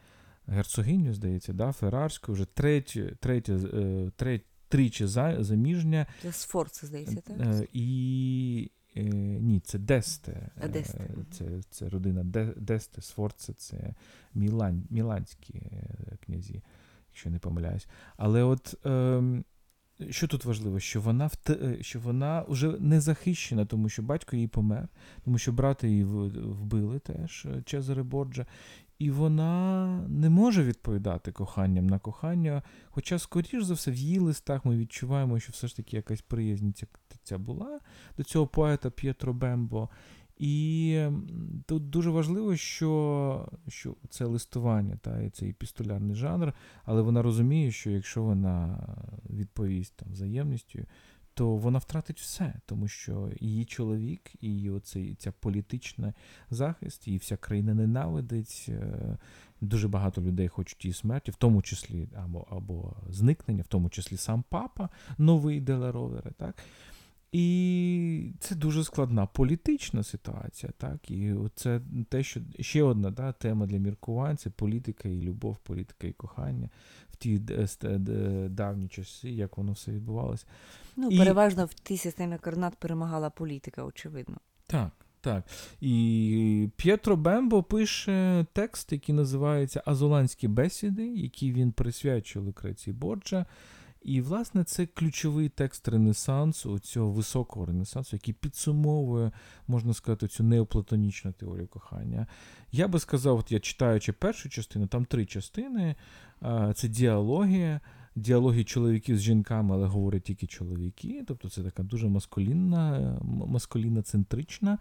герцогиню, 0.49 1.15
здається, 1.15 1.53
да, 1.53 1.73
Феррарською, 1.73 2.35
вже 2.35 2.45
третє, 2.45 3.17
третє, 3.21 3.55
е, 3.55 4.11
третє, 4.17 4.45
тричі 4.69 5.07
заміжня. 5.07 6.07
Це 6.23 6.33
Сфорце, 6.33 6.87
здається, 6.87 7.21
так? 7.21 7.37
Е, 7.41 7.67
і 7.73 8.71
е, 8.97 9.03
ні, 9.41 9.61
це 9.61 9.79
Десте. 9.79 10.51
Десте. 10.73 11.11
Це 11.31 11.45
це 11.71 11.89
родина 11.89 12.25
Десте, 12.57 13.03
Сфорце, 13.03 13.53
це 13.53 13.95
Мілан, 14.35 14.83
Міланські 14.91 15.63
князі 16.27 16.63
якщо 17.19 17.31
не 17.31 17.39
помиляюсь. 17.39 17.89
Але 18.17 18.43
от 18.43 18.75
е, 18.87 19.23
що 20.11 20.29
тут 20.29 20.45
важливо, 20.45 20.81
що 20.81 21.01
вона 21.01 21.31
е, 21.51 21.77
що 21.81 22.01
вона 22.01 22.45
вже 22.49 22.69
не 22.69 23.01
захищена, 23.01 23.65
тому 23.65 23.89
що 23.89 24.03
батько 24.03 24.37
її 24.37 24.49
помер, 24.49 24.89
тому 25.25 25.39
що 25.39 25.53
брати 25.53 25.89
її 25.89 26.05
вбили 26.05 26.99
теж 26.99 27.47
е, 27.47 27.63
Чезаре 27.63 28.03
Борджа, 28.03 28.47
і 28.99 29.11
вона 29.11 29.87
не 30.09 30.31
може 30.31 30.65
відповідати 30.65 31.33
коханням 31.33 31.87
на 31.87 31.99
кохання. 31.99 32.63
Хоча, 32.89 33.19
скоріш 33.19 33.63
за 33.63 33.75
все, 33.75 33.91
в 33.91 33.95
її 33.95 34.19
листах 34.19 34.65
ми 34.65 34.77
відчуваємо, 34.77 35.41
що 35.41 35.53
все 35.53 35.69
ж 35.69 35.77
таки 35.77 35.97
якась 35.97 36.21
приязнь 36.21 36.71
ця 37.23 37.39
була 37.39 37.81
до 38.17 38.25
цього 38.25 38.47
поета 38.47 38.91
П'єтро 38.91 39.35
Бембо. 39.35 39.89
І 40.39 41.03
тут 41.67 41.91
дуже 41.91 42.11
важливо, 42.11 42.57
що 42.57 43.49
що 43.69 43.95
це 44.11 44.25
листування, 44.25 44.99
та, 45.03 45.21
і 45.21 45.31
цей 45.31 45.51
епістолярний 45.51 46.17
жанр, 46.17 46.53
але 46.85 47.03
вона 47.03 47.23
розуміє, 47.23 47.71
що 47.71 47.91
якщо 47.91 48.23
вона 48.23 48.79
відповість 49.31 49.97
там 49.97 50.13
взаємністю, 50.13 50.79
то 51.35 51.57
вона 51.57 51.79
втратить 51.79 52.21
все, 52.21 52.55
тому 52.67 52.89
що 52.89 53.31
її 53.41 53.65
чоловік, 53.65 54.31
і 54.41 54.49
її 54.49 54.71
оцей, 54.71 55.15
ця 55.15 55.33
політична 55.33 56.15
захист, 56.51 57.07
її 57.07 57.19
вся 57.19 57.37
країна 57.37 57.75
ненавидить. 57.75 58.67
Е, 58.69 59.19
дуже 59.61 59.89
багато 59.89 60.23
людей 60.23 60.49
хочуть 60.49 60.85
її 60.85 60.95
смерті, 60.95 61.31
в 61.31 61.37
тому 61.37 61.63
числі 61.63 62.09
або 62.17 62.47
або 62.51 62.97
зникнення, 63.09 63.63
в 63.63 63.67
тому 63.67 63.91
числі 63.91 64.17
сам 64.17 64.45
папа, 64.49 64.89
новий 65.19 65.61
Деларовери. 65.61 66.31
так? 66.39 66.55
І 67.33 68.33
це 68.41 68.55
дуже 68.55 68.85
складна 68.85 69.27
політична 69.27 70.03
ситуація. 70.03 70.73
так, 70.79 71.11
І 71.11 71.35
це 71.55 71.81
те, 72.09 72.23
що 72.23 72.41
ще 72.61 72.83
одна 72.83 73.11
да, 73.11 73.33
тема 73.33 73.67
для 73.67 73.79
міркувань 73.79 74.37
це 74.37 74.51
політика 74.51 75.09
і 75.09 75.23
любов, 75.23 75.57
політика 75.57 76.07
і 76.07 76.13
кохання 76.13 76.69
в 77.11 77.17
ті 77.17 77.39
давні 78.49 78.89
часи, 78.89 79.31
як 79.31 79.57
воно 79.57 79.73
все 79.73 79.93
відбувалося. 79.93 80.47
Ну, 80.97 81.09
і... 81.11 81.19
переважно 81.19 81.65
в 81.67 81.75
тій 81.75 81.97
системі 81.97 82.39
координат 82.39 82.77
перемагала 82.77 83.31
політика, 83.31 83.85
очевидно. 83.85 84.37
Так. 84.67 84.91
Так. 85.21 85.45
І 85.81 86.69
П'єтро 86.77 87.17
Бембо 87.17 87.63
пише 87.63 88.47
текст, 88.53 88.93
який 88.93 89.15
називається 89.15 89.83
Азоланські 89.87 90.49
бесіди, 90.49 91.07
який 91.07 91.53
він 91.53 91.73
присвячує 91.73 92.45
Лукреції 92.45 92.95
Борджа. 92.95 93.47
І, 94.09 94.21
власне, 94.21 94.65
це 94.65 94.87
ключовий 94.87 95.49
текст 95.49 95.89
Ренесансу, 95.89 96.79
цього 96.79 97.11
високого 97.11 97.67
Ренесансу, 97.67 98.17
який 98.17 98.35
підсумовує, 98.35 99.33
можна 99.67 99.95
сказати, 99.95 100.29
цю 100.29 100.45
неоплатонічну 100.45 101.33
теорію 101.33 101.69
кохання. 101.69 102.27
Я 102.73 102.89
би 102.89 103.01
сказав, 103.01 103.39
от 103.39 103.53
я 103.53 103.61
читаючи 103.61 104.13
першу 104.13 104.49
частину, 104.49 104.87
там 104.87 105.05
три 105.05 105.27
частини: 105.27 105.95
це 106.75 106.89
діалоги, 106.89 107.81
діалоги 108.17 108.65
чоловіків 108.65 109.19
з 109.19 109.21
жінками, 109.21 109.75
але 109.75 109.87
говорять 109.87 110.23
тільки 110.23 110.47
чоловіки. 110.47 111.25
Тобто 111.27 111.51
це 111.51 111.63
така 111.63 111.83
дуже 111.83 112.09
маскулінна, 112.09 113.19
маскулінно-центрична 113.23 114.79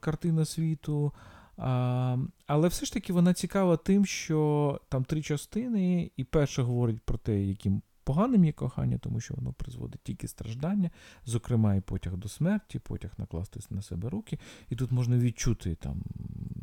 картина 0.00 0.44
світу. 0.44 1.12
А, 1.56 2.16
Але 2.46 2.68
все 2.68 2.86
ж 2.86 2.92
таки 2.92 3.12
вона 3.12 3.34
цікава 3.34 3.76
тим, 3.76 4.06
що 4.06 4.80
там 4.88 5.04
три 5.04 5.22
частини, 5.22 6.10
і 6.16 6.24
перша 6.24 6.62
говорить 6.62 7.00
про 7.00 7.18
те, 7.18 7.42
яким 7.42 7.82
поганим 8.10 8.44
є 8.44 8.52
кохання, 8.52 8.98
тому 8.98 9.20
що 9.20 9.34
воно 9.34 9.52
призводить 9.52 10.00
тільки 10.02 10.28
страждання, 10.28 10.90
зокрема, 11.24 11.74
і 11.74 11.80
потяг 11.80 12.16
до 12.16 12.28
смерті, 12.28 12.78
потяг 12.78 13.10
накласти 13.18 13.60
на 13.70 13.82
себе 13.82 14.10
руки. 14.10 14.38
І 14.70 14.76
тут 14.76 14.92
можна 14.92 15.18
відчути 15.18 15.74
там 15.74 16.02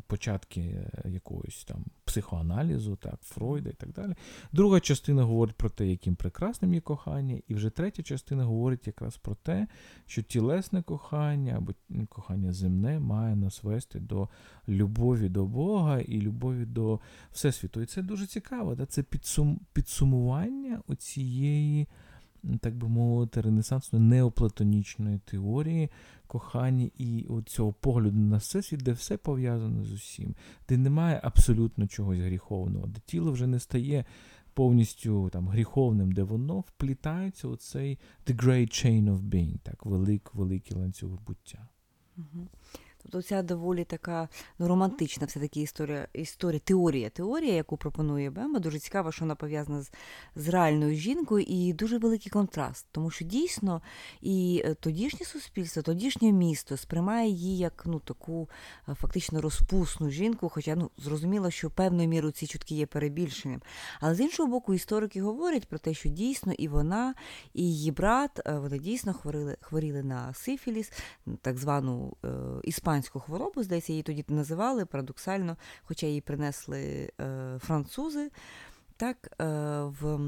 початки 0.08 0.60
е, 0.60 1.08
якогось 1.08 1.64
там 1.64 1.84
психоаналізу, 2.04 2.96
так, 2.96 3.20
Фройда 3.22 3.70
і 3.70 3.72
так 3.72 3.92
далі. 3.92 4.14
Друга 4.52 4.80
частина 4.80 5.22
говорить 5.22 5.56
про 5.56 5.70
те, 5.70 5.86
яким 5.86 6.16
прекрасним 6.16 6.74
є 6.74 6.80
кохання, 6.80 7.40
і 7.48 7.54
вже 7.54 7.70
третя 7.70 8.02
частина 8.02 8.44
говорить 8.44 8.86
якраз 8.86 9.16
про 9.16 9.34
те, 9.34 9.66
що 10.06 10.22
тілесне 10.22 10.82
кохання 10.82 11.54
або 11.56 11.72
кохання 12.08 12.52
земне 12.52 13.00
має 13.00 13.36
нас 13.36 13.62
вести 13.62 14.00
до 14.00 14.28
любові 14.68 15.28
до 15.28 15.44
Бога 15.44 16.00
і 16.00 16.20
любові 16.20 16.64
до 16.64 17.00
Всесвіту. 17.32 17.80
І 17.80 17.86
це 17.86 18.02
дуже 18.02 18.26
цікаво. 18.26 18.74
Да? 18.74 18.86
Це 18.86 19.02
підсум, 19.02 19.60
підсумування 19.72 20.82
оцієї, 20.86 21.37
так 22.60 22.76
би 22.76 22.88
мовити, 22.88 23.40
ренесансної 23.40 24.04
неоплатонічної 24.04 25.18
теорії 25.18 25.90
кохання 26.26 26.90
і 26.98 27.26
цього 27.46 27.72
погляду 27.72 28.18
на 28.18 28.36
всесвіт, 28.36 28.80
де 28.80 28.92
все 28.92 29.16
пов'язано 29.16 29.84
з 29.84 29.92
усім, 29.92 30.34
де 30.68 30.76
немає 30.76 31.20
абсолютно 31.22 31.86
чогось 31.86 32.18
гріховного, 32.18 32.86
де 32.86 33.00
тіло 33.06 33.32
вже 33.32 33.46
не 33.46 33.60
стає. 33.60 34.04
Повністю 34.54 35.30
там 35.30 35.48
гріховним, 35.48 36.12
де 36.12 36.22
воно 36.22 36.60
вплітається 36.60 37.48
у 37.48 37.56
цей 37.56 37.98
the 38.26 38.36
great 38.44 38.68
chain 38.68 39.04
of 39.04 39.18
being, 39.18 39.58
так, 39.62 39.86
велик, 39.86 40.34
великий 40.34 40.76
ланцюг 40.76 41.10
буття. 41.26 41.68
Угу. 42.16 42.48
Тобто 43.02 43.22
ця 43.22 43.42
доволі 43.42 43.84
така 43.84 44.28
ну, 44.58 44.68
романтична 44.68 45.26
все-таки 45.26 45.60
історія, 45.60 46.08
історія, 46.12 46.60
теорія, 46.64 47.10
теорія, 47.10 47.54
яку 47.54 47.76
пропонує 47.76 48.30
Бема. 48.30 48.58
Дуже 48.58 48.78
цікаво, 48.78 49.12
що 49.12 49.24
вона 49.24 49.34
пов'язана 49.34 49.82
з, 49.82 49.92
з 50.36 50.48
реальною 50.48 50.96
жінкою, 50.96 51.44
і 51.48 51.72
дуже 51.72 51.98
великий 51.98 52.30
контраст, 52.30 52.86
тому 52.92 53.10
що 53.10 53.24
дійсно 53.24 53.82
і 54.20 54.62
е, 54.64 54.74
тодішнє 54.74 55.26
суспільство, 55.26 55.82
тодішнє 55.82 56.32
місто 56.32 56.76
сприймає 56.76 57.30
її 57.30 57.58
як 57.58 57.82
ну, 57.86 57.98
таку 57.98 58.48
е, 58.88 58.94
фактично 58.94 59.40
розпусну 59.40 60.10
жінку, 60.10 60.48
хоча 60.48 60.76
ну, 60.76 60.90
зрозуміло, 60.98 61.50
що 61.50 61.70
певною 61.70 62.08
мірою 62.08 62.32
ці 62.32 62.46
чутки 62.46 62.74
є 62.74 62.86
перебільшенням. 62.86 63.62
Але 64.00 64.14
з 64.14 64.20
іншого 64.20 64.48
боку, 64.48 64.74
історики 64.74 65.22
говорять 65.22 65.68
про 65.68 65.78
те, 65.78 65.94
що 65.94 66.08
дійсно 66.08 66.52
і 66.52 66.68
вона, 66.68 67.14
і 67.54 67.62
її 67.62 67.90
брат 67.90 68.40
е, 68.46 68.58
вони 68.58 68.78
дійсно 68.78 69.14
хворіли, 69.14 69.56
хворіли 69.60 70.02
на 70.02 70.34
сифіліс, 70.34 70.92
так 71.42 71.58
звану 71.58 72.16
іспанську 72.64 72.97
іспанську 72.98 73.20
хворобу, 73.20 73.62
здається, 73.62 73.92
її 73.92 74.02
тоді 74.02 74.24
називали 74.28 74.86
парадоксально, 74.86 75.56
хоча 75.84 76.06
її 76.06 76.20
принесли 76.20 77.10
е, 77.20 77.58
французи 77.58 78.30
так, 78.98 79.16
е, 79.40 79.44
в 80.00 80.18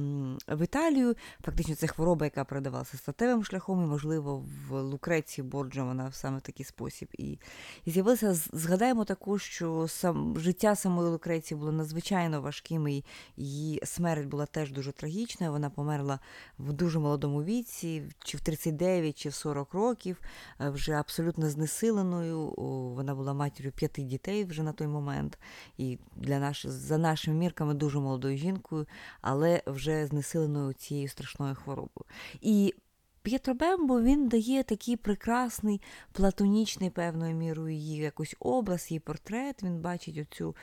в 0.48 0.64
Італію. 0.64 1.14
Фактично, 1.44 1.74
це 1.74 1.86
хвороба, 1.86 2.26
яка 2.26 2.44
передавалася 2.44 2.96
статевим 2.96 3.44
шляхом, 3.44 3.84
і, 3.84 3.86
можливо, 3.86 4.44
в 4.68 4.80
Лукреції 4.80 5.46
Борджа 5.46 5.84
вона 5.84 6.08
в 6.08 6.14
саме 6.14 6.40
такий 6.40 6.66
спосіб. 6.66 7.08
І 7.18 7.38
і 7.84 7.90
з'явилося, 7.90 8.34
згадаємо 8.34 9.04
також, 9.04 9.42
що 9.42 9.88
сам 9.88 10.38
життя 10.38 10.76
самої 10.76 11.08
Лукреції 11.08 11.58
було 11.58 11.72
надзвичайно 11.72 12.40
важким, 12.40 12.88
і 12.88 13.04
її 13.36 13.80
смерть 13.84 14.26
була 14.26 14.46
теж 14.46 14.72
дуже 14.72 14.92
трагічною. 14.92 15.52
Вона 15.52 15.70
померла 15.70 16.18
в 16.58 16.72
дуже 16.72 16.98
молодому 16.98 17.42
віці, 17.42 18.02
чи 18.24 18.36
в 18.36 18.40
39, 18.40 19.18
чи 19.18 19.28
в 19.28 19.34
40 19.34 19.74
років, 19.74 20.20
е, 20.60 20.70
вже 20.70 20.92
абсолютно 20.92 21.50
знесиленою. 21.50 22.54
Вона 22.96 23.14
була 23.14 23.34
матір'ю 23.34 23.72
п'яти 23.72 24.02
дітей 24.02 24.44
вже 24.44 24.62
на 24.62 24.72
той 24.72 24.86
момент. 24.86 25.38
І 25.78 25.98
для 26.16 26.38
наш, 26.38 26.66
за 26.66 26.98
нашими 26.98 27.36
мірками 27.36 27.74
дуже 27.74 27.98
молодою 27.98 28.38
жінкою 28.38 28.59
жінкою, 28.60 28.86
але 29.20 29.62
вже 29.66 30.06
знесиленою 30.06 30.72
цією 30.72 31.08
страшною 31.08 31.54
хворобою. 31.54 32.04
І 32.40 32.74
П'єтро 33.22 33.54
Бембо 33.54 34.00
він 34.00 34.28
дає 34.28 34.62
такий 34.62 34.96
прекрасний, 34.96 35.80
платонічний, 36.12 36.90
певною 36.90 37.34
мірою 37.34 37.74
її 37.74 37.96
якось 37.96 38.36
образ, 38.40 38.90
її 38.90 39.00
портрет. 39.00 39.62
Він 39.62 39.80
бачить 39.80 40.18
оцю 40.18 40.56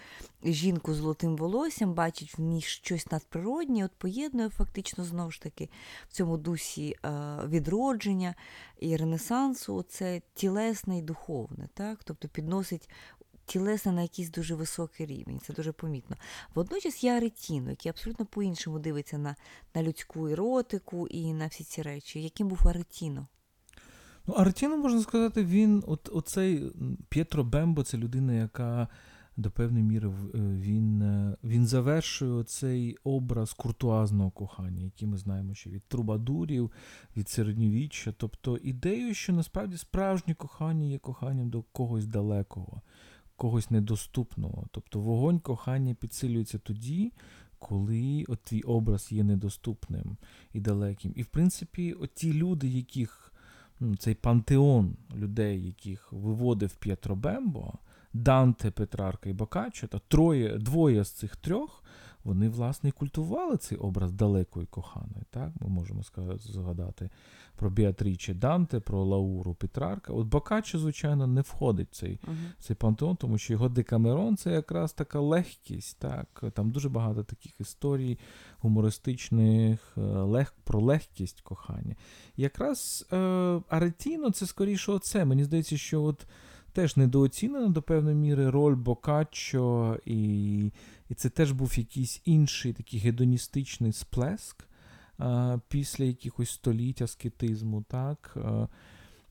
жінку 0.44 0.94
з 0.94 0.98
золотим 0.98 1.36
волоссям, 1.38 1.94
бачить 1.94 2.38
в 2.38 2.42
ній 2.42 2.62
щось 2.62 3.12
надприроднє, 3.12 3.86
от 3.86 3.92
поєднує 3.92 4.50
фактично 4.50 5.04
знову 5.04 5.32
ж 5.32 5.42
таки 5.42 5.70
в 6.10 6.14
цьому 6.14 6.38
дусі 6.38 6.96
е, 7.06 7.10
відродження 7.48 8.36
і 8.80 8.98
ренесансу, 8.98 9.86
це 9.90 10.22
тілесне 10.34 10.98
і 10.98 11.02
духовне, 11.02 11.70
так? 11.74 12.00
тобто 12.04 12.28
підносить 12.28 12.90
тілесне 13.48 13.92
на 13.92 14.02
якийсь 14.02 14.30
дуже 14.30 14.56
високий 14.56 15.06
рівень, 15.06 15.40
це 15.40 15.54
дуже 15.54 15.72
помітно. 15.72 16.16
Водночас 16.56 17.04
є 17.04 17.12
Аретіно, 17.18 17.70
який 17.70 17.90
абсолютно 17.90 18.26
по-іншому 18.26 18.80
дивиться 18.80 19.18
на 19.18 19.36
на 19.76 19.84
людську 19.84 20.28
еротику 20.28 21.08
і 21.08 21.34
на 21.34 21.48
всі 21.48 21.64
ці 21.64 21.82
речі. 21.82 22.24
Яким 22.24 22.48
був 22.48 22.68
Аретіно? 22.68 23.28
Ну, 24.28 24.34
Аретіно, 24.34 24.78
можна 24.78 25.02
сказати, 25.02 25.44
він, 25.44 25.84
от, 25.88 26.10
оцей 26.14 26.72
П'єтро 27.10 27.44
Бембо, 27.44 27.84
це 27.84 27.98
людина, 27.98 28.34
яка 28.34 28.88
до 29.38 29.52
певної 29.52 29.84
міри 29.84 30.10
е, 30.10 30.14
він 30.38 31.02
е, 31.02 31.36
він 31.44 31.68
завершує 31.68 32.44
цей 32.44 32.98
образ 33.04 33.54
куртуазного 33.54 34.32
кохання, 34.32 34.84
який 34.84 35.08
ми 35.08 35.18
знаємо 35.18 35.54
ще 35.54 35.70
від 35.70 35.84
трубадурів, 35.84 36.72
від 37.18 37.30
середньовіччя. 37.30 38.14
Тобто 38.18 38.58
ідею, 38.58 39.14
що 39.14 39.34
насправді 39.34 39.78
справжнє 39.78 40.34
кохання 40.34 40.86
є 40.86 40.98
коханням 40.98 41.50
до 41.50 41.62
когось 41.62 42.06
далекого 42.06 42.82
когось 43.38 43.72
недоступного. 43.72 44.68
Тобто 44.72 45.00
вогонь 45.00 45.40
кохання 45.40 45.94
підсилюється 45.94 46.58
тоді, 46.58 47.12
коли 47.60 48.26
от 48.28 48.42
твій 48.44 48.62
образ 48.62 49.12
є 49.12 49.24
недоступним 49.24 50.18
і 50.54 50.60
далеким. 50.60 51.14
І, 51.16 51.22
в 51.22 51.26
принципі, 51.26 51.94
от 51.94 52.14
ті 52.14 52.34
люди, 52.34 52.68
яких 52.68 53.34
ну, 53.80 53.96
цей 53.96 54.16
пантеон 54.16 54.96
людей, 55.16 55.66
яких 55.66 56.12
виводив 56.12 56.76
П'єтро 56.76 57.16
Бембо, 57.16 57.74
Данте, 58.14 58.72
Петрарка 58.72 59.30
і 59.30 59.34
Бокаччо, 59.34 59.88
та 59.88 60.00
троє, 60.00 60.58
двоє 60.58 61.04
з 61.04 61.12
цих 61.12 61.36
трьох 61.36 61.84
вони, 62.28 62.50
власне, 62.50 62.90
і 62.90 62.92
культували 62.92 63.58
цей 63.58 63.78
образ 63.78 64.12
далекої 64.12 64.66
коханої. 64.66 65.24
Так? 65.30 65.52
Ми 65.62 65.68
можемо 65.68 66.02
згадати 66.40 67.10
про 67.56 67.70
Біатріче 67.70 68.34
Данте, 68.34 68.80
про 68.80 69.04
Лауру 69.04 69.54
Петрарка. 69.54 70.14
От 70.14 70.28
Бокаччо, 70.28 70.80
звичайно, 70.80 71.28
не 71.28 71.42
входить 71.42 71.88
в 71.92 71.96
цей 71.96 72.12
uh 72.12 72.36
цей 72.60 72.76
пантеон, 72.76 73.16
тому 73.16 73.38
що 73.38 73.54
його 73.54 73.70
Декамерон 73.70 74.38
це 74.38 74.52
якраз 74.52 74.94
така 74.94 75.20
легкість. 75.20 76.00
Так? 76.00 76.44
Там 76.54 76.72
дуже 76.72 76.90
багато 76.90 77.24
таких 77.24 77.62
історій 77.62 78.20
гумористичних, 78.60 79.94
е, 79.98 80.02
лег, 80.02 80.54
про 80.64 80.82
легкість 80.82 81.42
кохання. 81.42 81.96
якраз 82.38 83.08
е, 83.14 83.18
Аретіно 83.70 84.32
це 84.32 84.46
скоріше 84.46 84.92
оце. 84.92 85.26
Мені 85.26 85.44
здається, 85.44 85.78
що 85.78 86.04
от 86.04 86.28
теж 86.78 86.98
недооцінена 86.98 87.68
до 87.68 87.82
певної 87.82 88.16
міри 88.16 88.50
роль 88.50 88.76
Бокаччо, 88.76 89.98
і 90.06 90.72
і 91.10 91.14
це 91.14 91.30
теж 91.30 91.52
був 91.52 91.78
якийсь 91.78 92.22
інший 92.26 92.74
такий 92.74 93.00
гедоністичний 93.00 93.94
сплеск 93.94 94.68
після 95.68 96.06
якихось 96.06 96.50
століть 96.50 97.02
аскетизму, 97.02 97.84
так, 97.88 98.38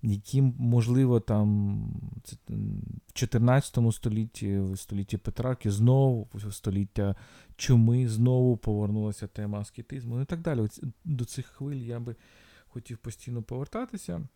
яким, 0.02 0.54
можливо, 0.58 1.20
там 1.20 1.78
в 3.08 3.12
14 3.12 3.78
столітті, 3.92 4.58
в 4.58 4.78
столітті 4.78 5.16
Петрарки, 5.16 5.70
знову 5.70 6.28
в 6.34 6.52
століття 6.52 7.16
чуми, 7.56 8.08
знову 8.08 8.56
повернулася 8.56 9.26
тема 9.26 9.60
аскетизму 9.60 10.16
ну 10.16 10.22
і 10.22 10.24
так 10.24 10.40
далі. 10.40 10.68
До 11.04 11.24
цих 11.24 11.46
хвиль 11.46 11.76
я 11.76 12.00
би 12.00 12.16
хотів 12.66 12.98
постійно 12.98 13.42
повертатися. 13.42 14.28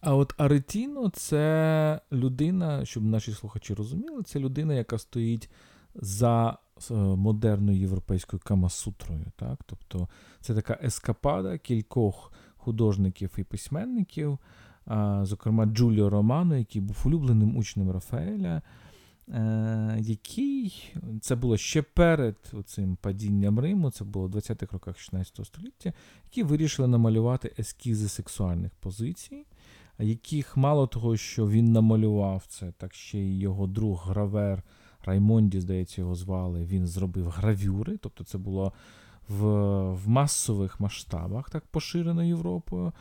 А 0.00 0.14
от 0.14 0.34
Аретіно 0.36 1.08
це 1.08 2.00
людина, 2.12 2.84
щоб 2.84 3.04
наші 3.04 3.32
слухачі 3.32 3.74
розуміли, 3.74 4.22
це 4.22 4.38
людина, 4.38 4.74
яка 4.74 4.98
стоїть 4.98 5.50
за 5.94 6.58
е, 6.90 6.94
модерною 6.94 7.78
європейською 7.78 8.42
камасутрою. 8.44 9.24
Так? 9.36 9.60
Тобто 9.66 10.08
це 10.40 10.54
така 10.54 10.78
ескапада 10.82 11.58
кількох 11.58 12.32
художників 12.56 13.30
і 13.36 13.44
письменників, 13.44 14.38
зокрема 15.22 15.66
Джуліо 15.66 16.10
Романо, 16.10 16.56
який 16.56 16.80
був 16.80 17.02
улюбленим 17.04 17.56
учнем 17.56 17.90
Рафаеля. 17.90 18.62
Е, 19.28 19.96
який 20.00 20.94
це 21.20 21.34
було 21.34 21.56
ще 21.56 21.82
перед 21.82 22.36
цим 22.66 22.96
падінням 22.96 23.58
Риму, 23.58 23.90
це 23.90 24.04
було 24.04 24.26
в 24.26 24.30
20-х 24.30 24.72
роках 24.72 24.98
16 24.98 25.46
століття, 25.46 25.92
які 26.24 26.42
вирішили 26.42 26.88
намалювати 26.88 27.54
ескізи 27.58 28.08
сексуальних 28.08 28.72
позицій, 28.74 29.46
яких 29.98 30.56
мало 30.56 30.86
того, 30.86 31.16
що 31.16 31.48
він 31.48 31.72
намалював 31.72 32.44
це, 32.48 32.72
так 32.72 32.94
ще 32.94 33.18
й 33.18 33.40
його 33.40 33.66
друг 33.66 34.04
гравер 34.08 34.62
Раймонді, 35.04 35.60
здається, 35.60 36.00
його 36.00 36.14
звали. 36.14 36.64
Він 36.64 36.86
зробив 36.86 37.28
гравюри, 37.28 37.96
тобто 37.96 38.24
це 38.24 38.38
було 38.38 38.72
в 39.28 39.44
в 39.92 40.08
масових 40.08 40.80
масштабах, 40.80 41.50
так 41.50 41.64
поширено 41.66 42.24
Європою. 42.24 42.92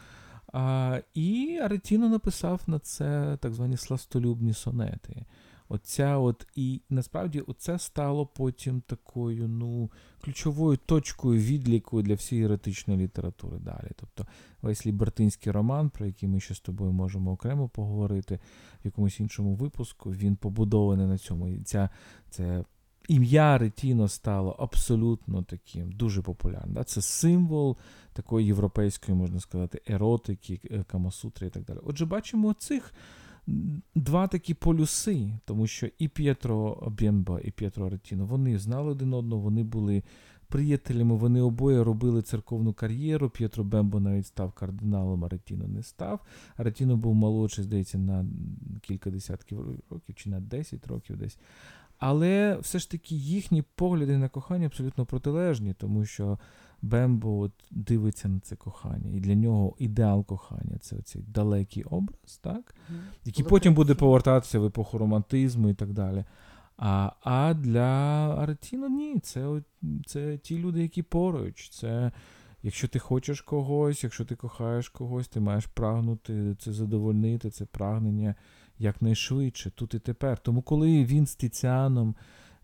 А, 0.54 1.00
І 1.14 1.60
Аретіно 1.64 2.10
написав 2.10 2.62
на 2.68 2.80
це 2.80 3.38
так 3.42 3.54
звані 3.54 3.78
сластолюбні 3.78 4.54
сонети. 4.54 5.26
Оця 5.72 6.18
от, 6.18 6.48
і 6.56 6.82
насправді 6.90 7.40
оце 7.40 7.80
стало 7.80 8.26
потім 8.26 8.82
такою 8.82 9.48
ну, 9.48 9.92
ключовою 10.22 10.78
точкою 10.86 11.42
відліку 11.42 12.02
для 12.02 12.14
всієї 12.14 12.46
еретичної 12.46 13.00
літератури 13.00 13.58
далі. 13.60 13.92
Тобто 13.96 14.28
весь 14.62 14.86
лібертинський 14.86 15.52
роман, 15.52 15.90
про 15.90 16.06
який 16.06 16.30
ми 16.30 16.40
ще 16.40 16.56
з 16.56 16.60
тобою 16.60 16.92
можемо 16.92 17.32
окремо 17.32 17.70
поговорити 17.70 18.40
в 18.84 18.86
якомусь 18.86 19.20
іншому 19.20 19.56
випуску, 19.56 20.12
він 20.12 20.36
побудований 20.36 21.08
на 21.08 21.18
цьому. 21.18 21.48
І 21.48 21.62
ця, 21.64 21.90
це 22.30 22.64
ім'я 23.08 23.58
Ретіно 23.58 24.08
стало 24.08 24.56
абсолютно 24.60 25.44
таким 25.44 25.92
дуже 25.92 26.22
популярним. 26.22 26.86
Це 26.86 27.02
символ 27.02 27.78
такої 28.14 28.48
європейської, 28.48 29.18
можна 29.18 29.40
сказати, 29.40 29.82
еротики, 29.88 30.62
е, 30.72 30.84
камасутри 30.84 31.48
і 31.48 31.50
так 31.50 31.64
далі. 31.64 31.80
Отже, 31.84 32.06
бачимо 32.06 32.54
цих 32.54 32.94
два 33.96 34.28
такі 34.28 34.54
полюси, 34.54 35.40
тому 35.46 35.68
що 35.68 35.88
і 36.00 36.08
П'єтро 36.08 36.88
Бємба, 37.00 37.40
і 37.44 37.52
П'єтро 37.52 37.90
Ретіно, 37.90 38.26
вони 38.26 38.58
знали 38.58 38.92
один 38.92 39.14
одного, 39.14 39.42
вони 39.42 39.64
були 39.64 40.04
приятелями, 40.48 41.16
вони 41.16 41.42
обоє 41.42 41.84
робили 41.84 42.22
церковну 42.22 42.74
кар'єру. 42.74 43.30
П'єтро 43.30 43.64
Бембо 43.64 44.00
навіть 44.00 44.28
став 44.28 44.52
кардиналом, 44.52 45.26
а 45.26 45.28
Ретіно 45.28 45.68
не 45.68 45.84
став. 45.84 46.20
Ретіно 46.58 46.98
був 46.98 47.16
молодший, 47.16 47.64
здається, 47.64 47.98
на 47.98 48.26
кілька 48.82 49.10
десятків 49.10 49.60
років 49.90 50.16
чи 50.16 50.30
на 50.30 50.40
10 50.40 50.88
років 50.88 51.18
десь. 51.18 51.38
Але 51.98 52.58
все 52.62 52.80
ж 52.80 52.92
таки 52.92 53.16
їхні 53.16 53.62
погляди 53.62 54.18
на 54.18 54.30
кохання 54.30 54.66
абсолютно 54.66 55.06
протилежні, 55.06 55.74
тому 55.74 56.06
що 56.06 56.40
Бембо 56.82 57.40
от 57.40 57.52
дивиться 57.72 58.28
на 58.28 58.40
це 58.40 58.56
кохання, 58.56 59.10
і 59.14 59.20
для 59.20 59.36
нього 59.36 59.76
ідеал 59.78 60.26
кохання 60.26 60.78
це 60.82 61.02
цей 61.02 61.22
далекий 61.22 61.84
образ, 61.84 62.40
так? 62.42 62.76
який 63.26 63.46
потім 63.46 63.74
буде 63.74 63.96
повертатися 63.96 64.60
в 64.60 64.66
епоху 64.66 64.98
романтизму 64.98 65.70
і 65.70 65.74
так 65.74 65.94
далі. 65.94 66.26
А 66.78 67.12
а 67.24 67.54
для 67.54 67.90
Аретіно 68.38 68.90
ні, 68.90 69.20
це 69.20 69.62
це 70.06 70.38
ті 70.38 70.58
люди, 70.58 70.82
які 70.82 71.02
поруч. 71.02 71.70
Це 71.70 72.12
якщо 72.64 72.88
ти 72.88 73.00
хочеш 73.00 73.42
когось, 73.42 74.04
якщо 74.04 74.26
ти 74.26 74.36
кохаєш 74.36 74.90
когось, 74.90 75.28
ти 75.28 75.40
маєш 75.40 75.66
прагнути 75.66 76.56
це 76.60 76.74
задовольнити, 76.74 77.50
це 77.50 77.66
прагнення 77.66 78.36
якнайшвидше, 78.80 79.72
тут 79.72 79.94
і 79.94 80.00
тепер. 80.00 80.38
Тому, 80.38 80.62
коли 80.62 81.06
він 81.06 81.28
з 81.28 81.36
Тіціаном 81.36 82.16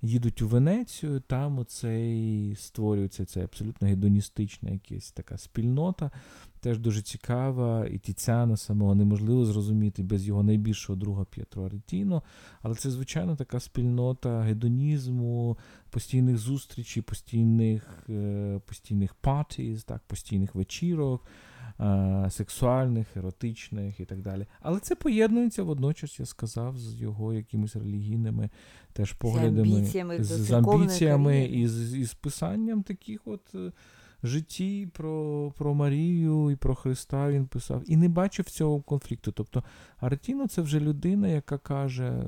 їдуть 0.01 0.41
у 0.41 0.47
Венецію, 0.47 1.19
там 1.19 1.59
оцей 1.59 2.55
створюється 2.55 3.25
це 3.25 3.43
абсолютно 3.43 3.87
гедоністична 3.87 4.69
якась 4.69 5.11
така 5.11 5.37
спільнота, 5.37 6.11
теж 6.59 6.79
дуже 6.79 7.01
цікава, 7.01 7.87
і 7.87 7.97
Тіціана 7.97 8.57
самого 8.57 8.95
неможливо 8.95 9.45
зрозуміти 9.45 10.03
без 10.03 10.27
його 10.27 10.43
найбільшого 10.43 10.99
друга 10.99 11.25
П'єтро 11.25 11.65
Аретіно. 11.65 12.23
Але 12.61 12.75
це, 12.75 12.91
звичайно, 12.91 13.35
така 13.35 13.59
спільнота 13.59 14.41
гедонізму, 14.41 15.57
постійних 15.89 16.37
зустрічей, 16.37 17.03
постійних 17.03 18.03
е, 18.09 18.59
постійних 18.65 19.13
партіз, 19.13 19.83
так, 19.83 20.01
постійних 20.07 20.55
вечірок. 20.55 21.25
Е, 21.79 22.27
сексуальних, 22.29 23.17
еротичних 23.17 23.99
і 23.99 24.05
так 24.05 24.21
далі. 24.21 24.45
Але 24.61 24.79
це 24.79 24.95
поєднується 24.95 25.63
водночас, 25.63 26.19
я 26.19 26.25
сказав, 26.25 26.77
з 26.77 27.01
його 27.01 27.33
якимись 27.33 27.75
релігійними 27.75 28.49
теж 28.93 29.13
поглядами, 29.13 29.67
з 29.67 29.75
амбіціями, 29.75 30.23
з, 30.23 30.27
з 30.27 30.51
амбіціями 30.51 31.45
і 31.45 31.67
з, 31.67 31.97
і 31.97 32.03
з 32.05 32.13
писанням 32.13 32.83
таких 32.83 33.21
от. 33.25 33.55
Е, 33.55 33.71
житті 34.23 34.87
про 34.93 35.53
про 35.57 35.73
Марію 35.73 36.51
і 36.51 36.55
про 36.55 36.75
Христа 36.75 37.31
він 37.31 37.45
писав, 37.45 37.83
і 37.85 37.97
не 37.97 38.09
бачив 38.09 38.49
цього 38.49 38.81
конфлікту. 38.81 39.31
Тобто 39.31 39.63
Аретіно 39.97 40.47
це 40.47 40.61
вже 40.61 40.79
людина, 40.79 41.27
яка 41.27 41.57
каже 41.57 42.23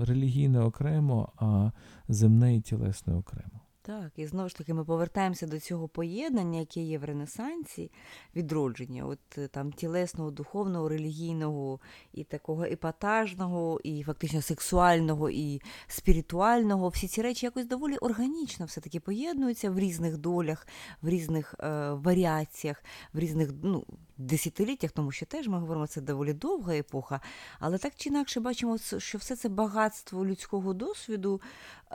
релігійне 0.00 0.60
окремо, 0.60 1.32
а 1.36 1.70
земне 2.08 2.56
і 2.56 2.60
тілесне 2.60 3.14
окремо. 3.14 3.61
Так, 3.84 4.12
і 4.16 4.26
знову 4.26 4.48
ж 4.48 4.56
таки 4.56 4.74
ми 4.74 4.84
повертаємося 4.84 5.46
до 5.46 5.60
цього 5.60 5.88
поєднання, 5.88 6.58
яке 6.60 6.80
є 6.80 6.98
в 6.98 7.04
Ренесансі, 7.04 7.90
відродження, 8.36 9.06
от 9.06 9.18
е, 9.38 9.48
там 9.48 9.72
тілесного, 9.72 10.30
духовного, 10.30 10.88
релігійного 10.88 11.80
і 12.12 12.24
такого 12.24 12.64
епатажного, 12.64 13.80
і 13.84 14.02
фактично 14.02 14.42
сексуального, 14.42 15.30
і 15.30 15.60
спіритуального. 15.86 16.88
Всі 16.88 17.08
ці 17.08 17.22
речі 17.22 17.46
якось 17.46 17.66
доволі 17.66 17.96
органічно 17.96 18.66
все-таки 18.66 19.00
поєднуються 19.00 19.70
в 19.70 19.78
різних 19.78 20.16
долях, 20.16 20.66
в 21.02 21.08
різних 21.08 21.54
е, 21.60 21.90
варіаціях, 21.90 22.84
в 23.12 23.18
різних 23.18 23.50
ну, 23.62 23.84
десятиліттях, 24.16 24.90
тому 24.90 25.12
що 25.12 25.26
теж 25.26 25.48
ми 25.48 25.58
говоримо, 25.58 25.86
це 25.86 26.00
доволі 26.00 26.32
довга 26.32 26.74
епоха. 26.74 27.20
Але 27.58 27.78
так 27.78 27.92
чи 27.96 28.08
інакше 28.08 28.40
бачимо, 28.40 28.78
що 28.98 29.18
все 29.18 29.36
це 29.36 29.48
багатство 29.48 30.26
людського 30.26 30.74
досвіду, 30.74 31.40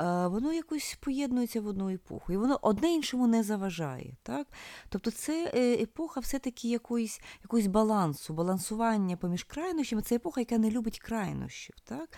воно 0.05 0.53
якось 0.53 0.97
поєднується 0.99 1.61
в 1.61 1.67
одну 1.67 1.89
епоху. 1.89 2.33
І 2.33 2.37
воно 2.37 2.59
одне 2.61 2.93
іншому 2.93 3.27
не 3.27 3.43
заважає. 3.43 4.15
Так? 4.23 4.47
Тобто 4.89 5.11
це 5.11 5.51
е, 5.53 5.83
епоха 5.83 6.19
все-таки 6.19 6.69
якоїсь, 6.69 7.21
якоїсь 7.43 7.67
балансу, 7.67 8.33
балансування 8.33 9.17
поміж 9.17 9.43
крайнощами. 9.43 10.01
Це 10.01 10.15
епоха, 10.15 10.41
яка 10.41 10.57
не 10.57 10.71
любить 10.71 10.99
крайнощів. 10.99 11.75
Так? 11.83 12.09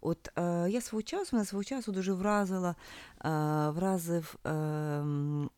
От 0.00 0.28
е, 0.38 0.70
Я 0.70 0.80
свого 0.80 1.02
часу, 1.02 1.36
мене 1.36 1.46
свого 1.46 1.64
часу 1.64 1.92
дуже 1.92 2.12
вразила, 2.12 2.74
вразив 3.70 4.36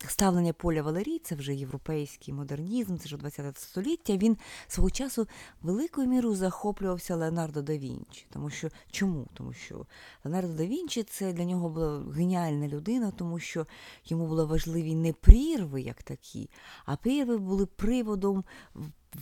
ставлення 0.08 0.52
поля 0.52 0.82
Валерій, 0.82 1.18
це 1.18 1.34
вже 1.34 1.54
європейський 1.54 2.34
модернізм, 2.34 2.96
це 2.96 3.04
вже 3.04 3.16
20 3.16 3.58
століття 3.58 3.88
століття 3.88 4.16
він 4.16 4.36
свого 4.68 4.90
часу 4.90 5.26
великою 5.62 6.08
мірою 6.08 6.34
захоплювався 6.34 7.16
Леонардо 7.16 7.62
да 7.62 7.78
Вінчі. 7.78 8.26
Тому 8.30 8.50
що 8.50 8.68
чому? 8.90 9.26
Тому 9.34 9.52
що 9.52 9.86
Леонардо 10.24 10.54
да 10.54 10.66
Вінчі 10.66 11.02
це 11.02 11.32
для 11.32 11.44
нього 11.44 11.68
була 11.68 12.02
геніальна 12.12 12.68
людина, 12.68 13.10
тому 13.10 13.38
що 13.38 13.66
йому 14.04 14.26
були 14.26 14.44
важливі 14.44 14.94
не 14.94 15.12
прірви, 15.12 15.80
як 15.80 16.02
такі, 16.02 16.50
а 16.86 16.96
прірви 16.96 17.38
були 17.38 17.66
приводом. 17.66 18.44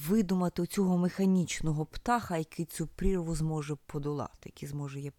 Видумати 0.09 0.67
цього 0.67 0.99
механічного 0.99 1.87
птаха, 1.87 2.37
який 2.37 2.65
цю 2.65 2.87
прірву 2.87 3.35
зможе 3.35 3.77
подолати, 3.87 4.41
який 4.45 4.69
зможе 4.69 4.99
її 4.99 5.13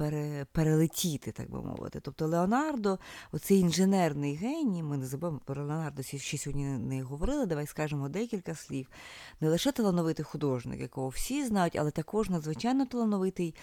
пере, 0.00 0.46
пере, 0.52 0.70
перелетіти, 0.70 1.32
так 1.32 1.50
би 1.50 1.62
мовити. 1.62 2.00
Тобто 2.00 2.26
Леонардо, 2.26 2.98
оцей 3.32 3.58
інженерний 3.58 4.34
геній, 4.34 4.82
ми 4.82 4.96
не 4.96 5.06
забуваємо 5.06 5.40
про 5.44 5.64
Леонардо 5.64 6.02
ще 6.02 6.38
сьогодні 6.38 6.64
не 6.64 7.02
говорили, 7.02 7.46
давай 7.46 7.66
скажемо 7.66 8.08
декілька 8.08 8.54
слів. 8.54 8.86
Не 9.40 9.48
лише 9.48 9.72
талановитий 9.72 10.24
художник, 10.24 10.80
якого 10.80 11.08
всі 11.08 11.44
знають, 11.44 11.76
але 11.76 11.90
також 11.90 12.30
надзвичайно 12.30 12.86
талановитий 12.86 13.54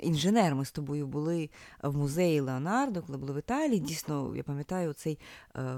інженер. 0.00 0.54
Ми 0.54 0.64
з 0.64 0.72
тобою 0.72 1.06
були 1.06 1.50
в 1.82 1.96
музеї 1.96 2.40
Леонардо, 2.40 3.02
коли 3.02 3.18
були 3.18 3.32
в 3.32 3.38
Італії. 3.38 3.80
Дійсно, 3.80 4.36
я 4.36 4.42
пам'ятаю 4.42 4.92
цей 4.92 5.18
е, 5.56 5.74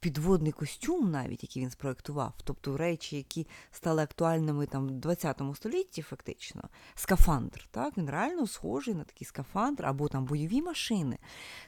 підводний 0.00 0.52
костюм, 0.52 1.10
навіть 1.10 1.42
який 1.42 1.62
він 1.62 1.70
спроектував, 1.70 2.32
тобто 2.44 2.76
речі, 2.76 3.16
які 3.16 3.46
стали 3.70 4.02
актуальними 4.02 4.66
там 4.66 4.86
в 4.86 4.90
20 4.90 5.42
столітті, 5.54 6.02
фактично, 6.02 6.62
скафандр. 6.94 7.68
Так? 7.70 7.98
Він 7.98 8.10
реально 8.10 8.46
схожий 8.46 8.94
на 8.94 9.04
такий 9.04 9.17
такий 9.18 9.28
скафандр 9.28 9.86
або 9.86 10.08
там 10.08 10.24
бойові 10.24 10.62
машини. 10.62 11.18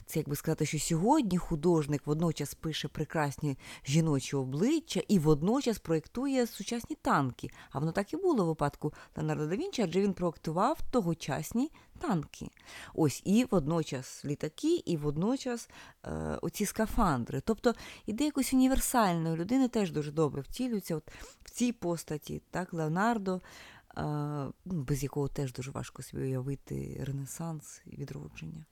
Це 0.06 0.18
як 0.18 0.28
би 0.28 0.36
сказати, 0.36 0.66
що 0.66 0.78
сьогодні 0.78 1.38
художник 1.38 2.06
водночас 2.06 2.54
пише 2.54 2.88
прекрасні 2.88 3.58
жіночі 3.86 4.36
обличчя 4.36 5.02
і 5.08 5.18
водночас 5.18 5.78
проєктує 5.78 6.46
сучасні 6.46 6.96
танки. 7.02 7.50
А 7.70 7.78
воно 7.78 7.92
так 7.92 8.12
і 8.12 8.16
було 8.16 8.44
в 8.44 8.46
випадку 8.46 8.92
Леонардо 9.16 9.46
да 9.46 9.56
Вінчі, 9.56 9.82
адже 9.82 10.00
він 10.00 10.12
проєктував 10.12 10.78
тогочасні 10.90 11.70
танки. 11.98 12.50
Ось 12.94 13.22
і 13.24 13.46
водночас 13.50 14.24
літаки, 14.24 14.82
і 14.84 14.96
водночас 14.96 15.68
е, 16.04 16.38
оці 16.42 16.66
скафандри. 16.66 17.40
Тобто 17.44 17.74
ідея 18.06 18.26
якоїсь 18.26 18.52
універсальної 18.52 19.36
людини 19.36 19.68
теж 19.68 19.92
дуже 19.92 20.12
добре 20.12 20.42
втілюється 20.42 20.96
от 20.96 21.10
в 21.44 21.50
цій 21.50 21.72
постаті, 21.72 22.42
так, 22.50 22.72
Леонардо. 22.72 23.40
Ну, 23.96 24.52
без 24.64 25.02
якого 25.02 25.28
теж 25.28 25.52
дуже 25.52 25.70
важко 25.70 26.02
собі 26.02 26.22
уявити 26.22 27.04
ренесанс 27.06 27.82
і 27.86 27.96
відродження. 27.96 28.64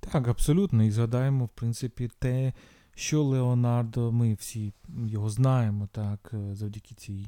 Так, 0.00 0.28
абсолютно. 0.28 0.84
І 0.84 0.90
згадаємо, 0.90 1.44
в 1.44 1.48
принципі, 1.48 2.10
те, 2.18 2.52
що 2.94 3.22
Леонардо, 3.22 4.12
ми 4.12 4.34
всі 4.34 4.72
його 5.06 5.30
знаємо, 5.30 5.88
так, 5.92 6.30
е, 6.34 6.54
завдяки 6.54 6.94
цій, 6.94 7.26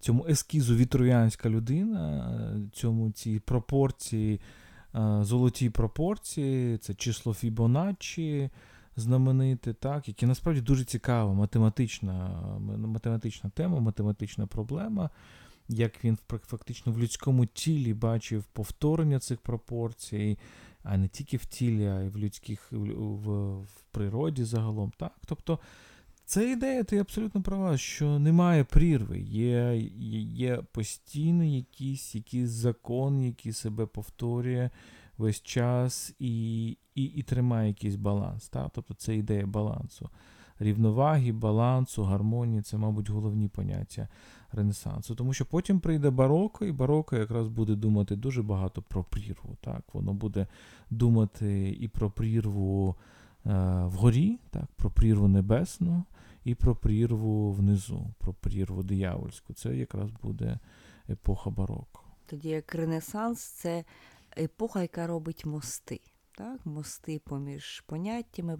цьому 0.00 0.26
ескізу 0.28 0.76
вітроянська 0.76 1.50
людина, 1.50 2.30
е, 2.30 2.70
цьому 2.72 3.10
ці 3.10 3.40
пропорції, 3.40 4.40
е, 4.94 5.18
золоті 5.22 5.70
пропорції, 5.70 6.78
це 6.78 6.94
число 6.94 7.34
Фібоначчі 7.34 8.50
знамените, 8.96 9.72
так, 9.72 10.08
яке 10.08 10.26
насправді 10.26 10.60
дуже 10.60 10.84
цікава 10.84 11.32
математична, 11.32 12.28
математична 12.76 13.50
тема, 13.50 13.80
математична 13.80 14.46
проблема 14.46 15.10
як 15.72 16.04
він 16.04 16.18
фактично 16.46 16.92
в 16.92 16.98
людському 16.98 17.46
тілі 17.46 17.94
бачив 17.94 18.44
повторення 18.44 19.18
цих 19.18 19.40
пропорцій, 19.40 20.38
а 20.82 20.96
не 20.96 21.08
тільки 21.08 21.36
в 21.36 21.44
тілі, 21.44 21.86
а 21.86 22.00
й 22.00 22.08
в 22.08 22.18
людських 22.18 22.72
в, 22.72 23.60
в, 23.60 23.66
природі 23.90 24.44
загалом. 24.44 24.92
Так? 24.98 25.12
Тобто 25.26 25.58
це 26.24 26.52
ідея, 26.52 26.84
ти 26.84 26.98
абсолютно 26.98 27.42
права, 27.42 27.76
що 27.76 28.18
немає 28.18 28.64
прірви, 28.64 29.20
є 29.20 29.76
є, 30.34 30.62
постійно 30.72 31.44
якийсь, 31.44 32.14
якийсь 32.14 32.48
закон, 32.48 33.22
який 33.22 33.52
себе 33.52 33.86
повторює 33.86 34.70
весь 35.18 35.42
час 35.42 36.14
і, 36.18 36.68
і, 36.94 37.04
і 37.04 37.22
тримає 37.22 37.68
якийсь 37.68 37.96
баланс. 37.96 38.48
Та? 38.48 38.68
Тобто 38.68 38.94
це 38.94 39.16
ідея 39.16 39.46
балансу. 39.46 40.10
Рівноваги, 40.58 41.32
балансу, 41.32 42.04
гармонії 42.04 42.62
це, 42.62 42.76
мабуть, 42.76 43.10
головні 43.10 43.48
поняття 43.48 44.08
Ренесансу. 44.54 45.14
Тому 45.14 45.32
що 45.32 45.44
потім 45.46 45.80
прийде 45.80 46.10
бароко, 46.10 46.64
і 46.64 46.72
бароко 46.72 47.16
якраз 47.16 47.48
буде 47.48 47.74
думати 47.74 48.16
дуже 48.16 48.42
багато 48.42 48.82
про 48.82 49.04
прірву. 49.04 49.56
Так? 49.60 49.82
Воно 49.92 50.14
буде 50.14 50.46
думати 50.90 51.76
і 51.80 51.88
про 51.88 52.10
прірву 52.10 52.96
е, 53.46 53.50
вгорі, 53.84 54.38
так? 54.50 54.66
про 54.76 54.90
прірву 54.90 55.28
небесну, 55.28 56.04
і 56.44 56.54
про 56.54 56.76
прірву 56.76 57.52
внизу, 57.52 58.06
про 58.18 58.34
прірву 58.34 58.82
диявольську. 58.82 59.54
Це 59.54 59.76
якраз 59.76 60.10
буде 60.22 60.58
епоха 61.10 61.50
бароко. 61.50 62.02
Тоді 62.26 62.48
як 62.48 62.74
Ренесанс 62.74 63.40
це 63.40 63.84
епоха, 64.38 64.82
яка 64.82 65.06
робить 65.06 65.46
мости. 65.46 66.00
Так? 66.42 66.66
Мости 66.66 67.20
поміж 67.24 67.80
поняттями, 67.80 68.58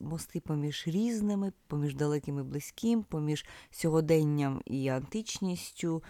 мости 0.00 0.40
поміж 0.40 0.84
різними, 0.86 1.52
поміж 1.66 1.94
далеким 1.94 2.38
і 2.38 2.42
близьким, 2.42 3.02
поміж 3.02 3.46
сьогоденням 3.70 4.62
і 4.64 4.88
античністю, 4.88 6.02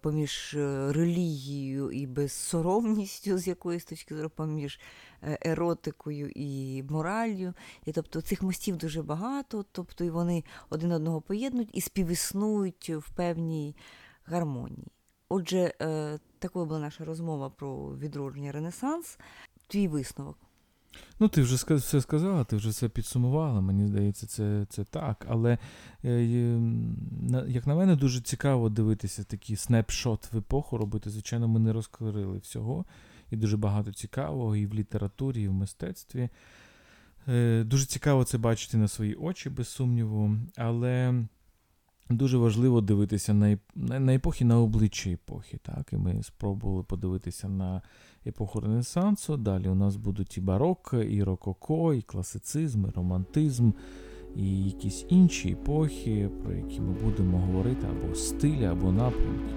поміж 0.00 0.54
е, 0.54 0.92
релігією 0.92 1.90
і 1.90 2.06
безсоромністю 2.06 3.38
з 3.38 3.48
якоїсь 3.48 3.84
точки 3.84 4.14
зору, 4.14 4.30
поміж 4.30 4.80
е, 5.22 5.38
еротикою 5.42 6.30
і 6.34 6.82
мораллю. 6.82 7.54
І 7.86 7.92
тобто 7.92 8.20
цих 8.20 8.42
мостів 8.42 8.76
дуже 8.76 9.02
багато, 9.02 9.64
тобто 9.72 10.04
і 10.04 10.10
вони 10.10 10.44
один 10.70 10.92
одного 10.92 11.20
поєднують 11.20 11.70
і 11.72 11.80
співіснують 11.80 12.90
в 12.90 13.10
певній 13.10 13.76
гармонії. 14.24 14.92
Отже, 15.28 15.74
е, 15.82 16.18
такою 16.38 16.66
була 16.66 16.80
наша 16.80 17.04
розмова 17.04 17.50
про 17.50 17.96
відродження 17.96 18.52
Ренесанс. 18.52 19.18
Твій 19.66 19.88
висновок. 19.88 20.38
Ну, 21.20 21.28
ти 21.28 21.42
вже 21.42 21.74
все 21.74 22.00
сказала, 22.00 22.44
ти 22.44 22.56
вже 22.56 22.68
все 22.68 22.88
підсумувала. 22.88 23.60
Мені 23.60 23.86
здається, 23.86 24.26
це, 24.26 24.66
це 24.68 24.84
так. 24.84 25.26
Але, 25.28 25.58
е, 26.04 26.24
як 27.48 27.66
на 27.66 27.74
мене, 27.74 27.96
дуже 27.96 28.20
цікаво 28.20 28.68
дивитися 28.68 29.24
такий 29.24 29.56
снапшот 29.56 30.32
в 30.32 30.38
епоху 30.38 30.78
робити. 30.78 31.10
Звичайно, 31.10 31.48
ми 31.48 31.60
не 31.60 31.72
розкрили 31.72 32.38
всього, 32.38 32.84
і 33.30 33.36
дуже 33.36 33.56
багато 33.56 33.92
цікавого 33.92 34.56
і 34.56 34.66
в 34.66 34.74
літературі, 34.74 35.42
і 35.42 35.48
в 35.48 35.52
мистецтві. 35.52 36.28
Е, 37.28 37.64
Дуже 37.64 37.86
цікаво 37.86 38.24
це 38.24 38.38
бачити 38.38 38.76
на 38.76 38.88
свої 38.88 39.14
очі, 39.14 39.50
без 39.50 39.68
сумніву. 39.68 40.36
Але 40.56 41.24
дуже 42.10 42.38
важливо 42.38 42.80
дивитися 42.80 43.34
на, 43.34 43.58
на, 43.74 44.14
епохи, 44.14 44.44
на 44.44 44.60
обличчя 44.60 45.10
епохи. 45.10 45.58
Так? 45.62 45.92
І 45.92 45.96
ми 45.96 46.22
спробували 46.22 46.82
подивитися 46.82 47.48
на 47.48 47.82
епоху 48.26 48.60
Ренесансу. 48.60 49.36
Далі 49.36 49.68
у 49.68 49.74
нас 49.74 49.96
будуть 49.96 50.38
і 50.38 50.40
барокко, 50.40 50.96
і 50.96 51.22
рококо, 51.22 51.94
і 51.94 52.02
класицизм, 52.02 52.86
і 52.86 52.90
романтизм, 52.90 53.70
і 54.36 54.64
якісь 54.64 55.06
інші 55.08 55.50
епохи, 55.50 56.30
про 56.42 56.52
які 56.52 56.80
ми 56.80 56.92
будемо 57.04 57.38
говорити, 57.38 57.86
або 57.90 58.14
стилі, 58.14 58.64
або 58.64 58.92
напрямки. 58.92 59.54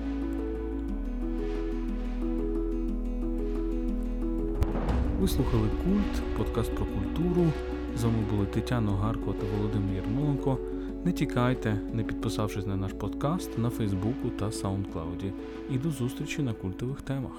Ви 5.20 5.28
слухали 5.28 5.70
Культ, 5.84 6.38
подкаст 6.38 6.76
про 6.76 6.86
культуру. 6.86 7.52
З 7.98 8.04
вами 8.04 8.18
були 8.32 8.46
Тетяна 8.46 8.92
Гарко 8.92 9.34
та 9.34 9.58
Володимир 9.58 9.96
Єрмоленко. 9.96 10.58
Не 11.06 11.12
тікайте, 11.12 11.80
не 11.94 12.04
підписавшись 12.04 12.68
на 12.68 12.76
наш 12.76 12.94
подкаст 12.94 13.58
на 13.58 13.70
Фейсбуку 13.70 14.30
та 14.40 14.52
Саундклауді. 14.52 15.34
І 15.72 15.78
до 15.78 15.92
зустрічі 15.92 16.42
на 16.42 16.54
культових 16.54 17.02
темах. 17.02 17.32